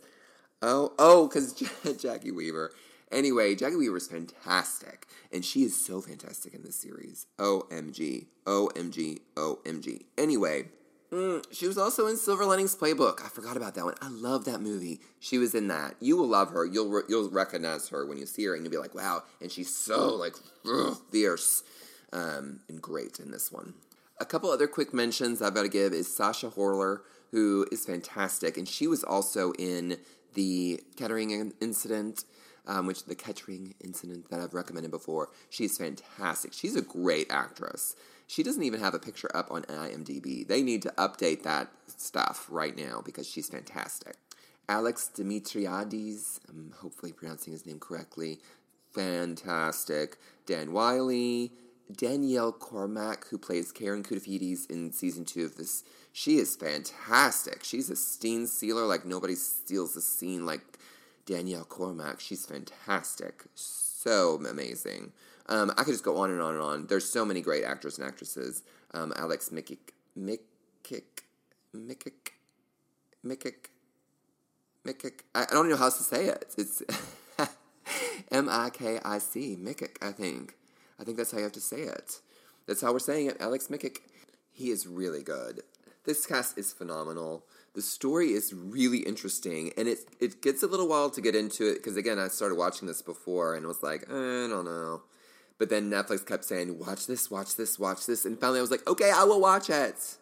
Oh 0.60 0.92
oh 0.98 1.28
because 1.28 1.52
jackie 2.00 2.30
weaver 2.30 2.72
Anyway, 3.12 3.54
Jacki 3.54 3.78
Weaver 3.78 3.98
is 3.98 4.08
fantastic, 4.08 5.06
and 5.30 5.44
she 5.44 5.62
is 5.62 5.84
so 5.84 6.00
fantastic 6.00 6.54
in 6.54 6.62
this 6.62 6.76
series. 6.76 7.26
OMG, 7.38 8.26
OMG, 8.46 9.20
OMG. 9.36 10.04
Anyway, 10.16 10.68
mm, 11.12 11.44
she 11.52 11.66
was 11.66 11.76
also 11.76 12.06
in 12.06 12.16
Silver 12.16 12.46
Linings 12.46 12.74
Playbook. 12.74 13.22
I 13.22 13.28
forgot 13.28 13.58
about 13.58 13.74
that 13.74 13.84
one. 13.84 13.94
I 14.00 14.08
love 14.08 14.46
that 14.46 14.62
movie. 14.62 15.00
She 15.20 15.36
was 15.36 15.54
in 15.54 15.68
that. 15.68 15.94
You 16.00 16.16
will 16.16 16.26
love 16.26 16.50
her. 16.50 16.64
You'll 16.64 16.88
re- 16.88 17.02
you'll 17.06 17.28
recognize 17.28 17.88
her 17.90 18.06
when 18.06 18.16
you 18.16 18.24
see 18.24 18.44
her, 18.46 18.54
and 18.54 18.64
you'll 18.64 18.72
be 18.72 18.78
like, 18.78 18.94
wow. 18.94 19.24
And 19.42 19.52
she's 19.52 19.74
so 19.74 20.14
like 20.14 20.34
fierce 21.10 21.62
um, 22.14 22.60
and 22.68 22.80
great 22.80 23.18
in 23.20 23.30
this 23.30 23.52
one. 23.52 23.74
A 24.20 24.24
couple 24.24 24.50
other 24.50 24.66
quick 24.66 24.94
mentions 24.94 25.42
I've 25.42 25.54
got 25.54 25.62
to 25.62 25.68
give 25.68 25.92
is 25.92 26.14
Sacha 26.14 26.48
Horler, 26.48 27.00
who 27.30 27.66
is 27.70 27.84
fantastic, 27.84 28.56
and 28.56 28.66
she 28.66 28.86
was 28.86 29.04
also 29.04 29.52
in 29.58 29.98
the 30.34 30.80
Kettering 30.96 31.52
incident 31.60 32.24
um, 32.66 32.86
which 32.86 33.04
the 33.04 33.14
Kettering 33.14 33.74
incident 33.82 34.30
that 34.30 34.40
I've 34.40 34.54
recommended 34.54 34.90
before. 34.90 35.30
She's 35.50 35.78
fantastic. 35.78 36.52
She's 36.52 36.76
a 36.76 36.82
great 36.82 37.26
actress. 37.30 37.96
She 38.26 38.42
doesn't 38.42 38.62
even 38.62 38.80
have 38.80 38.94
a 38.94 38.98
picture 38.98 39.30
up 39.34 39.50
on 39.50 39.62
IMDb. 39.62 40.46
They 40.46 40.62
need 40.62 40.82
to 40.82 40.94
update 40.96 41.42
that 41.42 41.70
stuff 41.86 42.46
right 42.48 42.76
now 42.76 43.02
because 43.04 43.28
she's 43.28 43.48
fantastic. 43.48 44.16
Alex 44.68 45.10
Dimitriades, 45.14 46.38
I'm 46.48 46.72
hopefully 46.78 47.12
pronouncing 47.12 47.52
his 47.52 47.66
name 47.66 47.80
correctly, 47.80 48.38
fantastic. 48.92 50.16
Dan 50.46 50.72
Wyllie, 50.72 51.52
Danielle 51.94 52.52
Cormack, 52.52 53.26
who 53.28 53.38
plays 53.38 53.72
Karen 53.72 54.02
Koutoufides 54.02 54.70
in 54.70 54.92
season 54.92 55.24
two 55.24 55.44
of 55.44 55.56
this, 55.56 55.84
she 56.12 56.38
is 56.38 56.56
fantastic. 56.56 57.64
She's 57.64 57.90
a 57.90 57.96
scene 57.96 58.46
stealer 58.46 58.86
like 58.86 59.04
nobody 59.04 59.34
steals 59.34 59.96
a 59.96 60.00
scene 60.00 60.46
like 60.46 60.78
Danielle 61.26 61.64
Cormack. 61.64 62.20
She's 62.20 62.46
fantastic. 62.46 63.44
So 63.54 64.40
amazing. 64.48 65.12
Um, 65.46 65.70
I 65.76 65.84
could 65.84 65.92
just 65.92 66.04
go 66.04 66.18
on 66.18 66.30
and 66.30 66.40
on 66.40 66.54
and 66.54 66.62
on. 66.62 66.86
There's 66.86 67.08
so 67.08 67.24
many 67.24 67.40
great 67.40 67.64
actors 67.64 67.98
and 67.98 68.06
actresses. 68.06 68.62
Um, 68.94 69.12
Alex 69.16 69.50
Mikic, 69.50 69.90
Mikic, 70.18 71.02
Mikic, 71.74 72.32
Mikic, 73.24 73.68
Mikic. 74.86 75.12
I, 75.34 75.42
I 75.42 75.52
don't 75.52 75.68
know 75.68 75.76
how 75.76 75.86
else 75.86 75.98
to 75.98 76.04
say 76.04 76.26
it. 76.26 76.54
It's 76.56 76.82
M 78.30 78.48
I 78.48 78.70
K 78.70 78.98
I 79.04 79.18
C, 79.18 79.56
Mikic, 79.60 79.96
I 80.00 80.12
think. 80.12 80.56
I 80.98 81.04
think 81.04 81.16
that's 81.16 81.32
how 81.32 81.38
you 81.38 81.44
have 81.44 81.52
to 81.52 81.60
say 81.60 81.82
it. 81.82 82.20
That's 82.66 82.80
how 82.80 82.92
we're 82.92 82.98
saying 82.98 83.26
it. 83.26 83.36
Alex 83.40 83.68
Mikic. 83.68 83.98
He 84.54 84.70
is 84.70 84.86
really 84.86 85.22
good. 85.22 85.62
This 86.04 86.26
cast 86.26 86.58
is 86.58 86.72
phenomenal 86.72 87.44
the 87.74 87.82
story 87.82 88.32
is 88.32 88.52
really 88.52 88.98
interesting 88.98 89.72
and 89.76 89.88
it 89.88 89.98
it 90.20 90.42
gets 90.42 90.62
a 90.62 90.66
little 90.66 90.88
while 90.88 91.10
to 91.10 91.20
get 91.20 91.34
into 91.34 91.68
it 91.68 91.76
because 91.76 91.96
again 91.96 92.18
I 92.18 92.28
started 92.28 92.56
watching 92.56 92.86
this 92.86 93.02
before 93.02 93.54
and 93.54 93.66
was 93.66 93.82
like 93.82 94.02
eh, 94.10 94.44
I 94.44 94.48
don't 94.48 94.64
know, 94.64 95.02
but 95.58 95.70
then 95.70 95.90
Netflix 95.90 96.26
kept 96.26 96.44
saying 96.44 96.78
watch 96.78 97.06
this, 97.06 97.30
watch 97.30 97.56
this, 97.56 97.78
watch 97.78 98.06
this, 98.06 98.24
and 98.24 98.38
finally 98.38 98.58
I 98.58 98.62
was 98.62 98.70
like 98.70 98.86
okay 98.86 99.10
I 99.14 99.24
will 99.24 99.40
watch 99.40 99.70
it. 99.70 100.16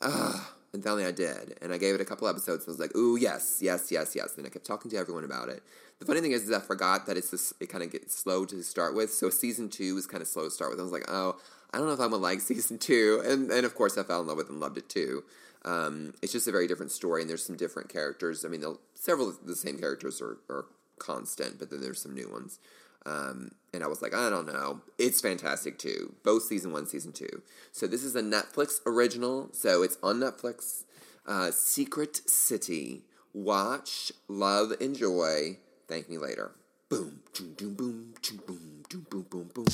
Uh, 0.00 0.44
and 0.72 0.84
finally 0.84 1.04
I 1.04 1.12
did, 1.12 1.56
and 1.62 1.72
I 1.72 1.78
gave 1.78 1.94
it 1.94 2.00
a 2.00 2.04
couple 2.04 2.28
episodes. 2.28 2.64
And 2.64 2.68
I 2.68 2.72
was 2.72 2.78
like, 2.78 2.94
"Ooh, 2.94 3.16
yes, 3.16 3.58
yes, 3.60 3.90
yes, 3.90 4.14
yes." 4.14 4.36
And 4.36 4.46
I 4.46 4.50
kept 4.50 4.66
talking 4.66 4.90
to 4.90 4.96
everyone 4.96 5.24
about 5.24 5.48
it. 5.48 5.62
The 5.98 6.04
funny 6.04 6.20
thing 6.20 6.32
is, 6.32 6.44
is 6.44 6.52
I 6.52 6.60
forgot 6.60 7.06
that 7.06 7.16
it's 7.16 7.30
this, 7.30 7.52
it 7.58 7.68
kind 7.68 7.82
of 7.82 7.90
gets 7.90 8.14
slow 8.16 8.44
to 8.44 8.62
start 8.62 8.94
with. 8.94 9.12
So 9.12 9.30
season 9.30 9.70
two 9.70 9.94
was 9.94 10.06
kind 10.06 10.20
of 10.20 10.28
slow 10.28 10.44
to 10.44 10.50
start 10.50 10.70
with. 10.70 10.78
I 10.78 10.82
was 10.82 10.92
like, 10.92 11.06
"Oh, 11.08 11.36
I 11.72 11.78
don't 11.78 11.86
know 11.86 11.94
if 11.94 12.00
I'm 12.00 12.10
gonna 12.10 12.22
like 12.22 12.40
season 12.52 12.78
two. 12.78 13.22
and 13.24 13.50
and 13.50 13.64
of 13.64 13.74
course 13.74 13.96
I 13.98 14.02
fell 14.02 14.20
in 14.20 14.26
love 14.26 14.36
with 14.36 14.46
it 14.46 14.52
and 14.52 14.60
loved 14.60 14.78
it 14.78 14.88
too. 14.88 15.24
Um, 15.64 16.14
it's 16.22 16.32
just 16.32 16.48
a 16.48 16.52
very 16.52 16.66
different 16.66 16.92
story, 16.92 17.20
and 17.20 17.30
there's 17.30 17.44
some 17.44 17.56
different 17.56 17.88
characters. 17.88 18.44
I 18.44 18.48
mean, 18.48 18.64
several 18.94 19.28
of 19.28 19.46
the 19.46 19.56
same 19.56 19.78
characters 19.78 20.20
are, 20.20 20.38
are 20.48 20.66
constant, 20.98 21.58
but 21.58 21.70
then 21.70 21.80
there's 21.80 22.00
some 22.00 22.14
new 22.14 22.30
ones. 22.30 22.58
Um, 23.06 23.52
and 23.72 23.82
I 23.82 23.86
was 23.86 24.02
like, 24.02 24.14
I 24.14 24.28
don't 24.28 24.46
know. 24.46 24.82
It's 24.98 25.20
fantastic 25.20 25.78
too. 25.78 26.14
Both 26.24 26.44
season 26.44 26.72
one, 26.72 26.86
season 26.86 27.12
two. 27.12 27.42
So 27.72 27.86
this 27.86 28.02
is 28.02 28.14
a 28.16 28.22
Netflix 28.22 28.80
original. 28.86 29.48
So 29.52 29.82
it's 29.82 29.96
on 30.02 30.16
Netflix. 30.20 30.84
Uh, 31.26 31.50
Secret 31.50 32.16
City. 32.28 33.02
Watch, 33.32 34.12
love, 34.26 34.72
enjoy. 34.80 35.58
Thank 35.86 36.08
me 36.08 36.18
later. 36.18 36.52
Boom, 36.88 37.20
boom, 37.38 37.54
boom, 37.54 37.74
boom, 37.74 38.14
boom, 38.46 38.84
boom, 38.88 39.06
boom, 39.10 39.26
boom, 39.28 39.50
boom. 39.54 39.66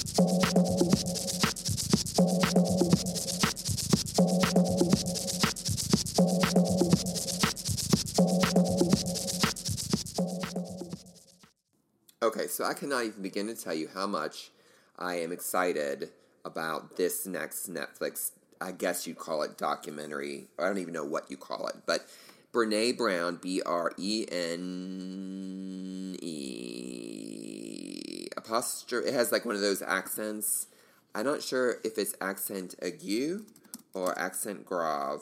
Okay, 12.22 12.46
so 12.46 12.64
I 12.64 12.74
cannot 12.74 13.04
even 13.04 13.22
begin 13.22 13.46
to 13.48 13.54
tell 13.54 13.74
you 13.74 13.88
how 13.92 14.06
much 14.06 14.50
I 14.98 15.16
am 15.16 15.32
excited 15.32 16.10
about 16.44 16.96
this 16.96 17.26
next 17.26 17.72
Netflix, 17.72 18.30
I 18.60 18.72
guess 18.72 19.06
you'd 19.06 19.18
call 19.18 19.42
it 19.42 19.58
documentary. 19.58 20.46
I 20.58 20.66
don't 20.66 20.78
even 20.78 20.94
know 20.94 21.04
what 21.04 21.30
you 21.30 21.36
call 21.36 21.68
it, 21.68 21.76
but 21.86 22.06
Brene 22.52 22.96
Brown, 22.96 23.38
B 23.42 23.62
R 23.64 23.92
E 23.98 24.26
N 24.30 26.16
E 26.22 28.28
apostrophe. 28.36 29.08
It 29.08 29.14
has 29.14 29.32
like 29.32 29.44
one 29.44 29.56
of 29.56 29.60
those 29.60 29.82
accents. 29.82 30.68
I'm 31.14 31.26
not 31.26 31.42
sure 31.42 31.76
if 31.84 31.98
it's 31.98 32.14
accent 32.20 32.74
aigu 32.82 33.44
or 33.92 34.18
accent 34.18 34.64
grave. 34.64 35.20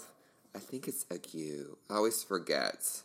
I 0.54 0.58
think 0.58 0.88
it's 0.88 1.04
aigu. 1.04 1.76
I 1.90 1.94
always 1.94 2.22
forget. 2.22 3.02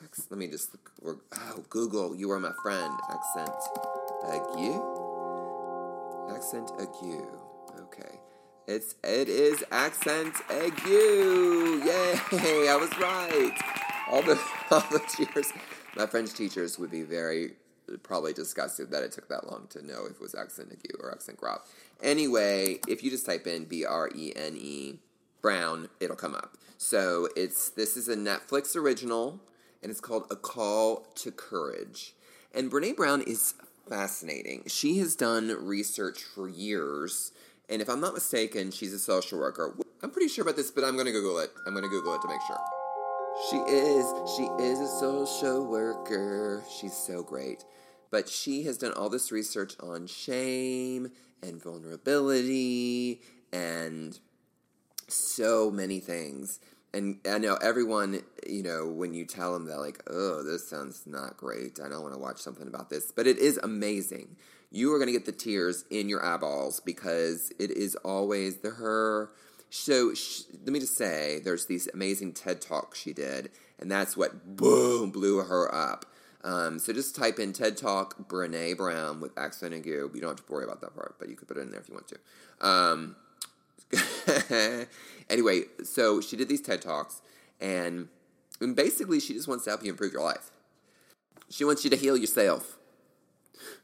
Let 0.00 0.38
me 0.38 0.46
just 0.46 0.76
look. 1.02 1.24
Oh, 1.32 1.64
Google, 1.68 2.14
you 2.14 2.30
are 2.30 2.38
my 2.38 2.52
friend. 2.62 2.92
Accent 3.10 3.50
aigu. 4.26 4.74
Accent 6.34 6.68
aigu. 6.78 7.26
Okay. 7.80 8.20
It's 8.68 8.94
it 9.02 9.28
is 9.28 9.64
accent 9.72 10.34
aigu. 10.48 11.84
Yay! 11.84 12.68
I 12.68 12.76
was 12.76 12.90
right. 12.98 13.58
All 14.10 14.22
the 14.22 14.40
all 14.70 14.84
the 14.92 15.00
teachers, 15.16 15.52
my 15.96 16.06
French 16.06 16.32
teachers 16.32 16.78
would 16.78 16.90
be 16.90 17.02
very 17.02 17.52
probably 18.02 18.32
disgusted 18.32 18.90
that 18.90 19.02
it 19.02 19.10
took 19.10 19.28
that 19.28 19.50
long 19.50 19.66
to 19.70 19.84
know 19.84 20.04
if 20.04 20.12
it 20.12 20.20
was 20.20 20.34
accent 20.34 20.70
aigu 20.70 21.02
or 21.02 21.10
accent 21.10 21.38
grave. 21.38 21.58
Anyway, 22.02 22.78
if 22.86 23.02
you 23.02 23.10
just 23.10 23.26
type 23.26 23.48
in 23.48 23.64
B 23.64 23.84
R 23.84 24.10
E 24.14 24.32
N 24.36 24.56
E 24.56 25.00
Brown, 25.42 25.88
it'll 25.98 26.14
come 26.14 26.36
up. 26.36 26.56
So 26.76 27.28
it's 27.34 27.70
this 27.70 27.96
is 27.96 28.08
a 28.08 28.16
Netflix 28.16 28.76
original 28.76 29.40
and 29.82 29.90
it's 29.90 30.00
called 30.00 30.26
A 30.30 30.36
Call 30.36 31.06
to 31.16 31.30
Courage. 31.30 32.14
And 32.54 32.70
Brene 32.70 32.96
Brown 32.96 33.22
is 33.22 33.54
fascinating. 33.88 34.64
She 34.66 34.98
has 34.98 35.14
done 35.14 35.48
research 35.60 36.22
for 36.22 36.48
years, 36.48 37.32
and 37.68 37.82
if 37.82 37.88
I'm 37.88 38.00
not 38.00 38.14
mistaken, 38.14 38.70
she's 38.70 38.94
a 38.94 38.98
social 38.98 39.38
worker. 39.38 39.76
I'm 40.02 40.10
pretty 40.10 40.28
sure 40.28 40.42
about 40.42 40.56
this, 40.56 40.70
but 40.70 40.84
I'm 40.84 40.94
going 40.94 41.06
to 41.06 41.12
Google 41.12 41.38
it. 41.38 41.50
I'm 41.66 41.74
going 41.74 41.84
to 41.84 41.90
Google 41.90 42.14
it 42.14 42.22
to 42.22 42.28
make 42.28 42.40
sure. 42.46 42.58
She 43.50 43.56
is. 43.56 44.06
She 44.36 44.44
is 44.60 44.80
a 44.80 44.88
social 44.98 45.66
worker. 45.66 46.64
She's 46.80 46.96
so 46.96 47.22
great. 47.22 47.64
But 48.10 48.28
she 48.28 48.64
has 48.64 48.78
done 48.78 48.92
all 48.92 49.08
this 49.08 49.30
research 49.30 49.74
on 49.80 50.06
shame 50.06 51.12
and 51.42 51.62
vulnerability 51.62 53.20
and 53.52 54.18
so 55.08 55.70
many 55.70 56.00
things. 56.00 56.58
And 56.94 57.18
I 57.28 57.38
know 57.38 57.56
everyone, 57.56 58.22
you 58.46 58.62
know, 58.62 58.86
when 58.86 59.12
you 59.12 59.26
tell 59.26 59.52
them 59.52 59.66
that, 59.66 59.78
like, 59.78 60.02
oh, 60.08 60.42
this 60.42 60.68
sounds 60.68 61.02
not 61.06 61.36
great. 61.36 61.78
I 61.84 61.88
don't 61.88 62.02
want 62.02 62.14
to 62.14 62.20
watch 62.20 62.38
something 62.38 62.66
about 62.66 62.88
this. 62.88 63.12
But 63.12 63.26
it 63.26 63.38
is 63.38 63.58
amazing. 63.62 64.36
You 64.70 64.92
are 64.94 64.98
going 64.98 65.08
to 65.08 65.12
get 65.12 65.26
the 65.26 65.32
tears 65.32 65.84
in 65.90 66.08
your 66.08 66.24
eyeballs 66.24 66.80
because 66.80 67.52
it 67.58 67.70
is 67.70 67.94
always 67.96 68.58
the 68.58 68.70
her. 68.70 69.30
So 69.70 70.14
she, 70.14 70.44
let 70.64 70.72
me 70.72 70.80
just 70.80 70.96
say, 70.96 71.40
there's 71.44 71.66
these 71.66 71.88
amazing 71.92 72.32
TED 72.32 72.60
Talks 72.62 72.98
she 72.98 73.12
did, 73.12 73.50
and 73.78 73.90
that's 73.90 74.16
what 74.16 74.56
boom 74.56 75.10
blew 75.10 75.38
her 75.38 75.72
up. 75.74 76.06
Um, 76.44 76.78
so 76.78 76.92
just 76.92 77.16
type 77.16 77.38
in 77.38 77.52
TED 77.52 77.76
Talk 77.76 78.28
Brene 78.28 78.76
Brown 78.76 79.20
with 79.20 79.36
accent 79.36 79.74
aigu. 79.74 80.14
You 80.14 80.20
don't 80.20 80.30
have 80.30 80.46
to 80.46 80.52
worry 80.52 80.64
about 80.64 80.80
that 80.80 80.94
part, 80.94 81.16
but 81.18 81.28
you 81.28 81.36
could 81.36 81.48
put 81.48 81.56
it 81.56 81.60
in 81.60 81.70
there 81.70 81.80
if 81.80 81.88
you 81.88 81.94
want 81.94 82.08
to. 82.08 82.66
Um, 82.66 83.16
anyway, 85.30 85.62
so 85.84 86.20
she 86.20 86.36
did 86.36 86.48
these 86.48 86.60
TED 86.60 86.82
Talks, 86.82 87.22
and, 87.60 88.08
and 88.60 88.76
basically 88.76 89.20
she 89.20 89.34
just 89.34 89.48
wants 89.48 89.64
to 89.64 89.70
help 89.70 89.82
you 89.82 89.90
improve 89.90 90.12
your 90.12 90.22
life. 90.22 90.50
She 91.50 91.64
wants 91.64 91.84
you 91.84 91.90
to 91.90 91.96
heal 91.96 92.16
yourself. 92.16 92.76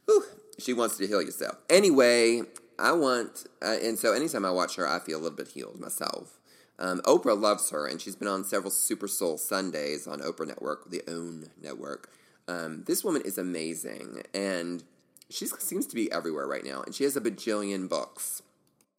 Whew. 0.06 0.25
She 0.58 0.73
wants 0.73 0.99
you 0.99 1.06
to 1.06 1.11
heal 1.11 1.23
yourself. 1.23 1.56
Anyway, 1.68 2.42
I 2.78 2.92
want, 2.92 3.46
uh, 3.62 3.76
and 3.82 3.99
so 3.99 4.12
anytime 4.12 4.44
I 4.44 4.50
watch 4.50 4.76
her, 4.76 4.88
I 4.88 4.99
feel 4.99 5.18
a 5.18 5.23
little 5.23 5.37
bit 5.37 5.49
healed 5.49 5.80
myself. 5.80 6.38
Um, 6.78 7.00
Oprah 7.02 7.40
loves 7.40 7.70
her, 7.70 7.87
and 7.87 8.00
she's 8.00 8.16
been 8.16 8.28
on 8.28 8.44
several 8.44 8.70
Super 8.70 9.08
Soul 9.08 9.38
Sundays 9.38 10.06
on 10.06 10.20
Oprah 10.20 10.46
Network, 10.46 10.90
the 10.90 11.02
OWN 11.08 11.50
network. 11.61 12.11
Um, 12.49 12.84
this 12.87 13.04
woman 13.04 13.23
is 13.25 13.38
amazing, 13.38 14.23
and 14.34 14.82
she 15.30 15.46
seems 15.46 15.87
to 15.87 15.94
be 15.94 16.11
everywhere 16.11 16.46
right 16.46 16.64
now, 16.64 16.82
and 16.82 16.94
she 16.94 17.04
has 17.04 17.16
a 17.16 17.20
bajillion 17.20 17.88
books. 17.88 18.42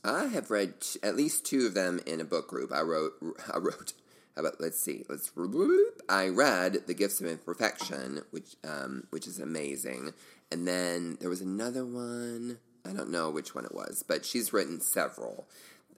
I 0.05 0.27
have 0.27 0.51
read 0.51 0.81
t- 0.81 0.99
at 1.01 1.15
least 1.15 1.45
two 1.45 1.65
of 1.65 1.73
them 1.73 1.99
in 2.05 2.21
a 2.21 2.25
book 2.25 2.47
group. 2.47 2.71
I 2.71 2.81
wrote, 2.81 3.13
I 3.53 3.57
wrote. 3.57 3.93
How 4.35 4.41
about 4.41 4.59
let's 4.59 4.79
see, 4.79 5.05
let's. 5.09 5.31
I 6.09 6.27
read 6.27 6.87
The 6.87 6.93
Gifts 6.93 7.21
of 7.21 7.27
Imperfection, 7.27 8.21
which 8.31 8.55
um, 8.63 9.07
which 9.09 9.27
is 9.27 9.39
amazing, 9.39 10.13
and 10.51 10.67
then 10.67 11.17
there 11.21 11.29
was 11.29 11.41
another 11.41 11.85
one. 11.85 12.59
I 12.87 12.93
don't 12.93 13.09
know 13.09 13.29
which 13.29 13.55
one 13.55 13.65
it 13.65 13.73
was, 13.73 14.03
but 14.07 14.25
she's 14.25 14.53
written 14.53 14.79
several. 14.81 15.47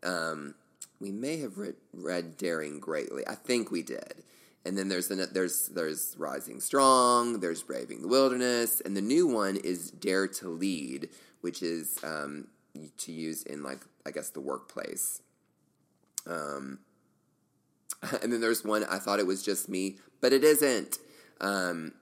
Um, 0.03 0.55
we 0.99 1.11
may 1.11 1.39
have 1.39 1.57
read, 1.57 1.75
read 1.93 2.37
Daring 2.37 2.79
Greatly. 2.79 3.27
I 3.27 3.35
think 3.35 3.71
we 3.71 3.83
did. 3.83 4.23
And 4.65 4.77
then 4.77 4.87
there's 4.87 5.09
an, 5.11 5.27
there's 5.33 5.69
there's 5.69 6.15
Rising 6.17 6.59
Strong. 6.59 7.39
There's 7.39 7.63
Braving 7.63 8.01
the 8.01 8.07
Wilderness, 8.07 8.81
and 8.81 8.95
the 8.95 9.01
new 9.01 9.27
one 9.27 9.57
is 9.57 9.91
Dare 9.91 10.27
to 10.27 10.49
Lead, 10.49 11.09
which 11.41 11.63
is 11.63 11.97
um, 12.03 12.47
to 12.97 13.11
use 13.11 13.43
in 13.43 13.63
like 13.63 13.79
I 14.05 14.11
guess 14.11 14.29
the 14.29 14.41
workplace. 14.41 15.21
Um, 16.25 16.79
and 18.21 18.31
then 18.31 18.41
there's 18.41 18.63
one 18.63 18.83
I 18.85 18.97
thought 18.99 19.19
it 19.19 19.27
was 19.27 19.43
just 19.43 19.69
me, 19.69 19.97
but 20.21 20.33
it 20.33 20.43
isn't. 20.43 20.97
Um, 21.41 21.93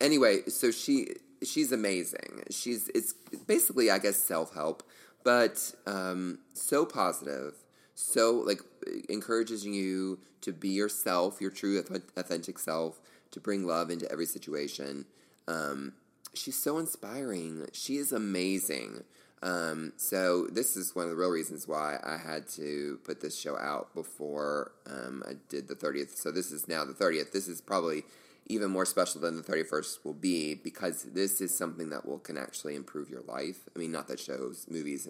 anyway, 0.00 0.42
so 0.48 0.70
she 0.70 1.08
she's 1.42 1.72
amazing. 1.72 2.44
She's 2.50 2.88
it's 2.94 3.14
basically 3.46 3.90
I 3.90 3.98
guess 3.98 4.16
self 4.16 4.54
help, 4.54 4.82
but 5.24 5.74
um, 5.86 6.40
so 6.54 6.84
positive, 6.84 7.54
so 7.94 8.42
like 8.46 8.60
encourages 9.08 9.66
you 9.66 10.18
to 10.40 10.52
be 10.52 10.68
yourself, 10.68 11.40
your 11.40 11.50
true 11.50 11.82
authentic 12.16 12.58
self, 12.58 13.00
to 13.32 13.40
bring 13.40 13.66
love 13.66 13.90
into 13.90 14.10
every 14.10 14.26
situation. 14.26 15.04
Um, 15.46 15.94
she's 16.34 16.56
so 16.56 16.78
inspiring. 16.78 17.66
She 17.72 17.96
is 17.96 18.12
amazing. 18.12 19.04
Um, 19.42 19.92
so 19.96 20.46
this 20.46 20.76
is 20.76 20.96
one 20.96 21.04
of 21.04 21.10
the 21.10 21.16
real 21.16 21.30
reasons 21.30 21.68
why 21.68 21.98
I 22.04 22.16
had 22.16 22.48
to 22.50 22.98
put 23.04 23.20
this 23.20 23.38
show 23.38 23.56
out 23.56 23.94
before 23.94 24.72
um, 24.86 25.22
I 25.28 25.34
did 25.48 25.68
the 25.68 25.76
30th. 25.76 26.16
So 26.16 26.30
this 26.32 26.50
is 26.50 26.66
now 26.66 26.84
the 26.84 26.92
30th. 26.92 27.32
This 27.32 27.46
is 27.48 27.60
probably 27.60 28.04
even 28.46 28.70
more 28.70 28.86
special 28.86 29.20
than 29.20 29.36
the 29.36 29.42
31st 29.42 30.04
will 30.04 30.14
be 30.14 30.54
because 30.54 31.04
this 31.04 31.40
is 31.40 31.56
something 31.56 31.90
that 31.90 32.06
will 32.06 32.18
can 32.18 32.36
actually 32.38 32.74
improve 32.74 33.10
your 33.10 33.22
life. 33.22 33.60
I 33.74 33.78
mean, 33.78 33.92
not 33.92 34.08
that 34.08 34.18
shows, 34.18 34.66
movies, 34.70 35.08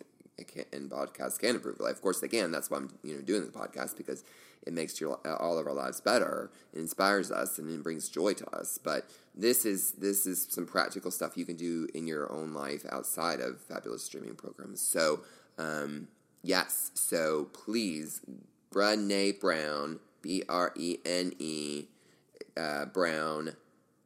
and 0.73 0.91
podcasts 0.91 1.39
can 1.39 1.57
improve 1.57 1.79
your 1.79 1.89
life. 1.89 1.97
Of 1.97 2.03
course, 2.03 2.21
they 2.21 2.29
can. 2.29 2.51
That's 2.51 2.71
why 2.71 2.79
I'm 2.79 2.91
you 3.03 3.15
know 3.15 3.23
doing 3.23 3.43
the 3.43 3.51
podcast 3.51 3.97
because 3.97 4.25
it 4.67 4.73
makes 4.73 5.01
your 5.01 5.19
all 5.27 5.59
of 5.59 5.67
our 5.67 5.73
lives 5.73 6.01
better. 6.01 6.51
It 6.73 6.79
inspires 6.79 7.31
us 7.31 7.59
and 7.59 7.71
it 7.71 7.83
brings 7.83 8.09
joy 8.09 8.35
to 8.35 8.57
us. 8.57 8.79
But 8.83 9.09
this 9.35 9.65
is 9.65 9.93
this 9.93 10.27
is 10.27 10.47
some 10.51 10.67
practical 10.67 11.11
stuff 11.11 11.37
you 11.37 11.45
can 11.45 11.57
do 11.57 11.89
in 11.95 12.07
your 12.07 12.31
own 12.33 12.53
life 12.53 12.85
outside 12.91 13.41
of 13.41 13.61
fabulous 13.61 14.05
streaming 14.05 14.35
programs. 14.35 14.81
So 14.81 15.21
um, 15.59 16.09
yes, 16.43 16.91
so 16.95 17.49
please, 17.53 18.21
Brene 18.73 19.41
Brown, 19.41 20.01
B 20.23 20.43
R 20.49 20.73
E 20.77 20.99
N 21.05 21.33
E 21.39 21.87
uh, 22.57 22.87
Brown 22.87 23.57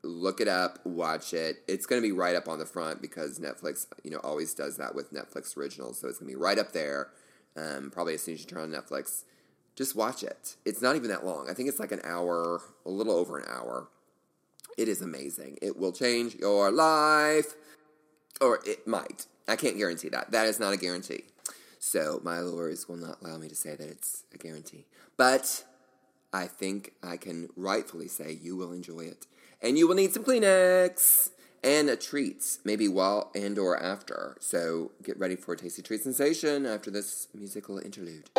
look 0.05 0.41
it 0.41 0.49
up, 0.49 0.85
watch 0.85 1.33
it. 1.33 1.63
It's 1.69 1.87
going 1.87 2.01
to 2.03 2.07
be 2.07 2.13
right 2.13 2.35
up 2.35 2.49
on 2.49 2.59
the 2.59 2.67
front 2.67 3.01
because 3.01 3.39
Netflix, 3.39 3.87
you 4.03 4.11
know, 4.11 4.19
always 4.19 4.53
does 4.55 4.77
that 4.77 4.95
with 4.95 5.13
Netflix 5.13 5.57
originals. 5.57 6.01
So 6.01 6.09
it's 6.09 6.19
going 6.19 6.31
to 6.31 6.37
be 6.37 6.43
right 6.43 6.59
up 6.59 6.73
there. 6.73 7.11
Um, 7.57 7.91
probably 7.93 8.15
as 8.15 8.23
soon 8.23 8.35
as 8.35 8.41
you 8.41 8.47
turn 8.47 8.63
on 8.63 8.71
Netflix, 8.71 9.25
just 9.75 9.97
watch 9.97 10.23
it. 10.23 10.57
It's 10.65 10.83
not 10.83 10.97
even 10.97 11.09
that 11.11 11.25
long. 11.25 11.49
I 11.51 11.55
think 11.55 11.69
it's 11.69 11.81
like 11.81 11.93
an 11.93 12.01
hour, 12.05 12.61
a 12.85 12.91
little 12.91 13.15
over 13.15 13.39
an 13.39 13.47
hour. 13.49 13.89
It 14.77 14.89
is 14.89 15.03
amazing. 15.03 15.59
It 15.61 15.79
will 15.79 15.93
change 15.93 16.35
your 16.37 16.71
life, 16.71 17.55
or 18.41 18.61
it 18.67 18.87
might. 18.87 19.27
I 19.49 19.57
can't 19.57 19.77
guarantee 19.77 20.09
that. 20.11 20.31
That 20.31 20.47
is 20.47 20.61
not 20.61 20.73
a 20.73 20.77
guarantee. 20.77 21.25
So 21.79 22.21
my 22.23 22.39
lawyers 22.39 22.89
will 22.89 22.97
not 22.97 23.21
allow 23.21 23.39
me 23.39 23.49
to 23.49 23.55
say 23.55 23.75
that 23.75 23.89
it's 23.89 24.25
a 24.33 24.39
guarantee. 24.39 24.87
But 25.17 25.65
I 26.33 26.47
think 26.47 26.93
I 27.03 27.17
can 27.17 27.49
rightfully 27.57 28.09
say 28.09 28.39
you 28.41 28.57
will 28.57 28.73
enjoy 28.73 29.01
it 29.01 29.27
and 29.61 29.77
you 29.77 29.87
will 29.87 29.95
need 29.95 30.13
some 30.13 30.25
Kleenex 30.25 31.31
and 31.63 31.89
a 31.89 31.97
treats, 31.97 32.61
maybe 32.65 32.89
while 32.89 33.31
and 33.35 33.59
or 33.59 33.81
after. 33.81 34.37
So 34.41 34.93
get 35.03 35.19
ready 35.19 35.37
for 35.37 35.55
a 35.55 35.57
tasty 35.57 35.83
treat 35.83 36.03
sensation 36.03 36.67
after 36.67 36.91
this 36.91 37.29
musical 37.35 37.79
interlude. 37.79 38.31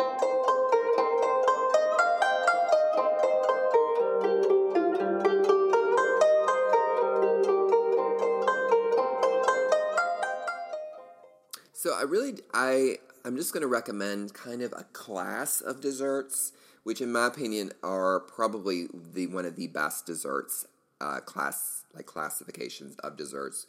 Really 12.08 12.34
I 12.52 12.98
I'm 13.24 13.36
just 13.36 13.52
going 13.52 13.62
to 13.62 13.68
recommend 13.68 14.34
kind 14.34 14.62
of 14.62 14.72
a 14.72 14.84
class 14.92 15.60
of 15.60 15.80
desserts 15.80 16.52
which 16.84 17.00
in 17.00 17.10
my 17.10 17.26
opinion 17.26 17.72
are 17.82 18.20
probably 18.20 18.88
the 19.12 19.26
one 19.26 19.44
of 19.44 19.56
the 19.56 19.66
best 19.66 20.06
desserts 20.06 20.66
uh, 21.00 21.20
class 21.20 21.84
like 21.94 22.06
classifications 22.06 22.96
of 22.96 23.16
desserts 23.16 23.66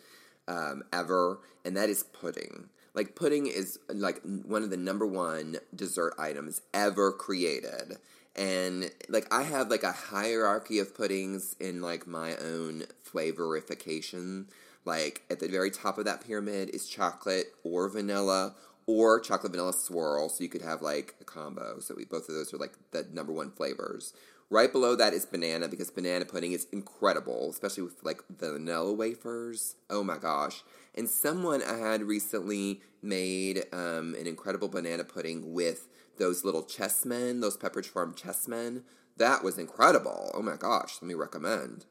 um, 0.48 0.84
ever, 0.93 1.39
and 1.63 1.76
that 1.76 1.89
is 1.89 2.04
pudding. 2.04 2.69
Like 2.93 3.15
pudding 3.15 3.48
is 3.48 3.80
like 3.89 4.21
one 4.24 4.63
of 4.63 4.69
the 4.69 4.78
number 4.78 5.06
one 5.06 5.58
dessert 5.74 6.13
items 6.17 6.62
ever 6.74 7.12
created. 7.12 7.98
And 8.36 8.91
like 9.10 9.34
I 9.34 9.43
have 9.43 9.69
like 9.69 9.84
a 9.84 9.91
hierarchy 9.91 10.80
of 10.80 10.95
puddings 10.95 11.56
in 11.60 11.82
like 11.82 12.08
my 12.08 12.36
own 12.38 12.84
flavorification. 13.10 14.45
Like 14.86 15.24
at 15.30 15.39
the 15.39 15.48
very 15.48 15.71
top 15.71 15.98
of 15.98 16.06
that 16.06 16.26
pyramid 16.26 16.69
is 16.69 16.88
chocolate 16.88 17.48
or 17.63 17.89
vanilla 17.89 18.56
or 18.88 19.19
chocolate 19.19 19.52
vanilla 19.52 19.74
swirl. 19.74 20.30
So 20.30 20.43
you 20.43 20.50
could 20.50 20.62
have 20.62 20.82
like 20.82 21.15
a 21.19 21.24
combo. 21.24 21.80
So 21.80 21.95
we 21.95 22.06
both 22.06 22.30
of 22.30 22.36
those 22.36 22.54
are 22.54 22.58
like 22.58 22.74
the 22.91 23.08
number 23.12 23.34
one 23.34 23.52
flavors. 23.52 24.13
Right 24.52 24.71
below 24.71 24.95
that 24.95 25.13
is 25.13 25.26
banana 25.26 25.67
because 25.67 25.89
banana 25.89 26.24
pudding 26.24 26.52
is 26.52 26.67
incredible, 26.71 27.50
especially 27.50 27.84
with 27.84 28.04
like 28.04 28.21
the 28.30 28.54
vanilla 28.54 28.93
wafers. 28.93 29.76
Oh 29.89 30.04
my 30.04 30.17
gosh. 30.17 30.63
And 30.93 31.10
someone 31.10 31.63
I 31.63 31.78
had 31.78 32.04
recently 32.04 32.82
made 33.02 33.65
um, 33.74 34.15
an 34.19 34.28
incredible 34.28 34.67
banana 34.67 35.04
pudding 35.04 35.54
with 35.54 35.88
those 36.17 36.45
little 36.45 36.63
chessmen, 36.63 37.41
those 37.41 37.58
Pepperidge 37.58 37.88
Farm 37.88 38.13
chessmen. 38.13 38.84
That 39.17 39.43
was 39.43 39.58
incredible. 39.58 40.32
Oh 40.34 40.41
my 40.41 40.58
gosh, 40.58 40.98
let 41.02 41.08
me 41.08 41.13
recommend. 41.13 41.86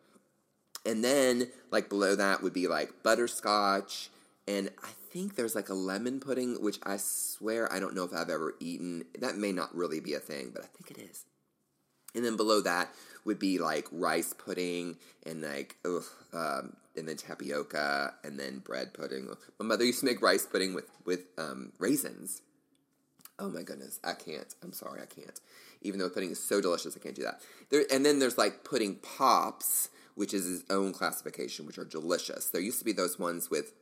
And 0.87 1.03
then, 1.03 1.49
like 1.71 1.89
below 1.89 2.15
that, 2.17 2.43
would 2.43 2.53
be 2.53 2.69
like 2.69 3.03
butterscotch. 3.03 4.11
And 4.47 4.71
I 4.83 4.91
think 5.11 5.37
there's 5.37 5.55
like 5.55 5.71
a 5.71 5.75
lemon 5.75 6.21
pudding, 6.21 6.63
which 6.63 6.79
I 6.83 6.99
swear 6.99 7.73
I 7.73 7.81
don't 7.81 7.95
know 7.95 8.05
if 8.05 8.13
I've 8.13 8.29
ever 8.29 8.55
eaten. 8.61 9.05
That 9.19 9.37
may 9.37 9.53
not 9.53 9.75
really 9.75 10.01
be 10.01 10.15
a 10.15 10.19
thing, 10.19 10.51
but 10.53 10.63
I 10.63 10.67
think 10.67 10.91
it 10.91 11.03
is. 11.11 11.25
And 12.15 12.25
then 12.25 12.37
below 12.37 12.61
that 12.61 12.91
would 13.25 13.39
be 13.39 13.59
like 13.59 13.89
rice 13.91 14.35
pudding 14.35 14.97
and 15.25 15.43
like 15.43 15.77
ugh, 15.85 16.05
um, 16.33 16.77
and 16.97 17.09
then 17.09 17.17
tapioca 17.17 18.15
and 18.23 18.39
then 18.39 18.59
bread 18.59 18.95
pudding. 18.95 19.29
My 19.59 19.67
mother 19.67 19.85
used 19.85 20.01
to 20.01 20.07
make 20.07 20.23
rice 20.23 20.47
pudding 20.47 20.75
with 20.75 20.91
with 21.05 21.25
um, 21.39 21.73
raisins. 21.79 22.43
Oh 23.39 23.49
my 23.49 23.63
goodness, 23.63 23.99
I 24.05 24.13
can't. 24.13 24.55
I'm 24.63 24.73
sorry, 24.73 25.01
I 25.03 25.07
can't. 25.07 25.41
Even 25.83 25.99
though 25.99 26.09
pudding 26.09 26.31
is 26.31 26.43
so 26.43 26.61
delicious, 26.61 26.97
I 26.97 27.01
can't 27.01 27.17
do 27.17 27.25
that. 27.25 27.41
There, 27.71 27.85
and 27.91 28.07
then 28.07 28.21
there's 28.21 28.39
like 28.39 28.63
pudding 28.63 28.97
pops, 28.97 29.89
which 30.15 30.35
is 30.35 30.61
its 30.61 30.71
own 30.71 30.93
classification, 30.93 31.67
which 31.67 31.79
are 31.79 31.85
delicious. 31.85 32.49
There 32.49 32.61
used 32.61 32.79
to 32.79 32.85
be 32.85 32.93
those 32.93 33.19
ones 33.19 33.51
with 33.51 33.73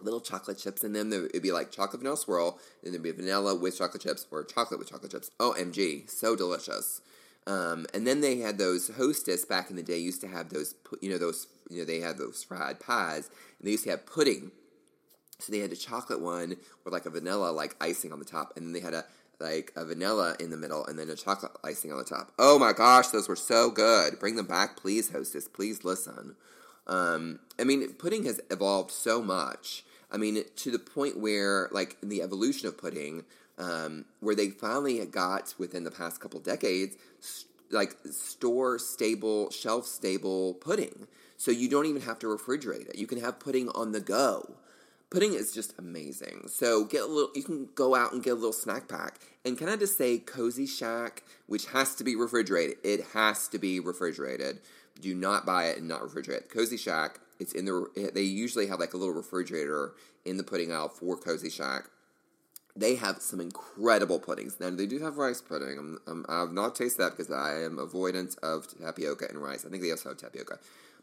little 0.00 0.20
chocolate 0.20 0.58
chips 0.58 0.82
in 0.82 0.92
them. 0.92 1.12
It'd 1.12 1.42
be 1.42 1.52
like 1.52 1.70
chocolate 1.70 2.00
vanilla 2.00 2.16
swirl, 2.16 2.58
and 2.82 2.92
there'd 2.92 3.02
be 3.02 3.12
vanilla 3.12 3.54
with 3.54 3.78
chocolate 3.78 4.02
chips 4.02 4.26
or 4.30 4.44
chocolate 4.44 4.78
with 4.78 4.90
chocolate 4.90 5.12
chips. 5.12 5.30
OMG, 5.38 6.10
so 6.10 6.34
delicious. 6.34 7.00
Um, 7.46 7.86
and 7.92 8.06
then 8.06 8.20
they 8.20 8.38
had 8.38 8.58
those 8.58 8.88
hostess 8.96 9.44
back 9.44 9.70
in 9.70 9.76
the 9.76 9.82
day 9.82 9.98
used 9.98 10.20
to 10.22 10.28
have 10.28 10.48
those, 10.48 10.74
you 11.00 11.10
know, 11.10 11.18
those, 11.18 11.46
you 11.68 11.78
know, 11.78 11.84
they 11.84 12.00
had 12.00 12.18
those 12.18 12.42
fried 12.42 12.80
pies, 12.80 13.28
and 13.58 13.66
they 13.66 13.72
used 13.72 13.84
to 13.84 13.90
have 13.90 14.06
pudding. 14.06 14.50
So 15.38 15.52
they 15.52 15.58
had 15.58 15.72
a 15.72 15.76
chocolate 15.76 16.20
one 16.20 16.56
with 16.84 16.92
like 16.92 17.06
a 17.06 17.10
vanilla 17.10 17.50
like 17.50 17.76
icing 17.80 18.12
on 18.12 18.18
the 18.18 18.24
top, 18.24 18.56
and 18.56 18.66
then 18.66 18.72
they 18.72 18.80
had 18.80 18.94
a 18.94 19.04
like 19.44 19.72
a 19.76 19.84
vanilla 19.84 20.34
in 20.40 20.50
the 20.50 20.56
middle, 20.56 20.84
and 20.86 20.98
then 20.98 21.10
a 21.10 21.16
chocolate 21.16 21.52
icing 21.62 21.92
on 21.92 21.98
the 21.98 22.04
top. 22.04 22.32
Oh 22.38 22.58
my 22.58 22.72
gosh, 22.72 23.08
those 23.08 23.28
were 23.28 23.36
so 23.36 23.70
good! 23.70 24.18
Bring 24.18 24.36
them 24.36 24.46
back, 24.46 24.76
please, 24.76 25.12
hostess. 25.12 25.46
Please 25.48 25.84
listen. 25.84 26.34
Um, 26.86 27.40
I 27.58 27.64
mean, 27.64 27.92
pudding 27.94 28.24
has 28.24 28.40
evolved 28.50 28.90
so 28.90 29.22
much. 29.22 29.84
I 30.10 30.16
mean, 30.16 30.44
to 30.56 30.70
the 30.70 30.78
point 30.78 31.18
where, 31.18 31.68
like, 31.72 31.96
in 32.02 32.08
the 32.08 32.22
evolution 32.22 32.68
of 32.68 32.78
pudding, 32.78 33.24
um, 33.58 34.04
where 34.20 34.34
they 34.34 34.50
finally 34.50 35.04
got 35.06 35.54
within 35.58 35.84
the 35.84 35.90
past 35.90 36.20
couple 36.20 36.40
decades, 36.40 36.96
st- 37.20 37.50
like 37.70 37.96
store 38.10 38.78
stable, 38.78 39.50
shelf 39.50 39.86
stable 39.86 40.54
pudding. 40.54 41.08
So 41.36 41.50
you 41.50 41.68
don't 41.68 41.86
even 41.86 42.02
have 42.02 42.18
to 42.20 42.26
refrigerate 42.26 42.88
it. 42.88 42.96
You 42.96 43.06
can 43.06 43.20
have 43.20 43.40
pudding 43.40 43.68
on 43.70 43.92
the 43.92 44.00
go. 44.00 44.56
Pudding 45.10 45.34
is 45.34 45.52
just 45.52 45.74
amazing. 45.78 46.48
So 46.48 46.84
get 46.84 47.02
a 47.02 47.06
little. 47.06 47.30
You 47.34 47.42
can 47.42 47.68
go 47.74 47.94
out 47.94 48.12
and 48.12 48.22
get 48.22 48.30
a 48.30 48.34
little 48.34 48.52
snack 48.52 48.88
pack. 48.88 49.20
And 49.44 49.56
can 49.56 49.68
I 49.68 49.76
just 49.76 49.96
say, 49.96 50.18
Kozy 50.18 50.68
Shack, 50.68 51.22
which 51.46 51.66
has 51.66 51.94
to 51.96 52.04
be 52.04 52.16
refrigerated. 52.16 52.78
It 52.82 53.04
has 53.12 53.46
to 53.48 53.58
be 53.58 53.78
refrigerated. 53.78 54.60
Do 55.00 55.14
not 55.14 55.44
buy 55.44 55.66
it 55.66 55.78
and 55.78 55.88
not 55.88 56.00
refrigerate. 56.00 56.48
Kozy 56.48 56.78
Shack. 56.78 57.20
It's 57.38 57.52
in 57.52 57.64
the. 57.64 58.10
They 58.14 58.22
usually 58.22 58.66
have 58.68 58.80
like 58.80 58.94
a 58.94 58.96
little 58.96 59.14
refrigerator 59.14 59.92
in 60.24 60.36
the 60.36 60.44
pudding 60.44 60.72
aisle 60.72 60.88
for 60.88 61.16
Kozy 61.16 61.52
Shack 61.52 61.90
they 62.76 62.96
have 62.96 63.22
some 63.22 63.40
incredible 63.40 64.18
puddings. 64.18 64.58
Now 64.58 64.70
they 64.70 64.86
do 64.86 64.98
have 65.00 65.16
rice 65.16 65.40
pudding. 65.40 65.98
I 66.28 66.40
have 66.40 66.52
not 66.52 66.74
tasted 66.74 67.02
that 67.02 67.16
because 67.16 67.30
I 67.30 67.62
am 67.62 67.76
avoidant 67.76 68.38
of 68.40 68.66
tapioca 68.78 69.26
and 69.28 69.38
rice. 69.38 69.64
I 69.64 69.70
think 69.70 69.82
they 69.82 69.90
also 69.90 70.10
have 70.10 70.18
tapioca, 70.18 70.58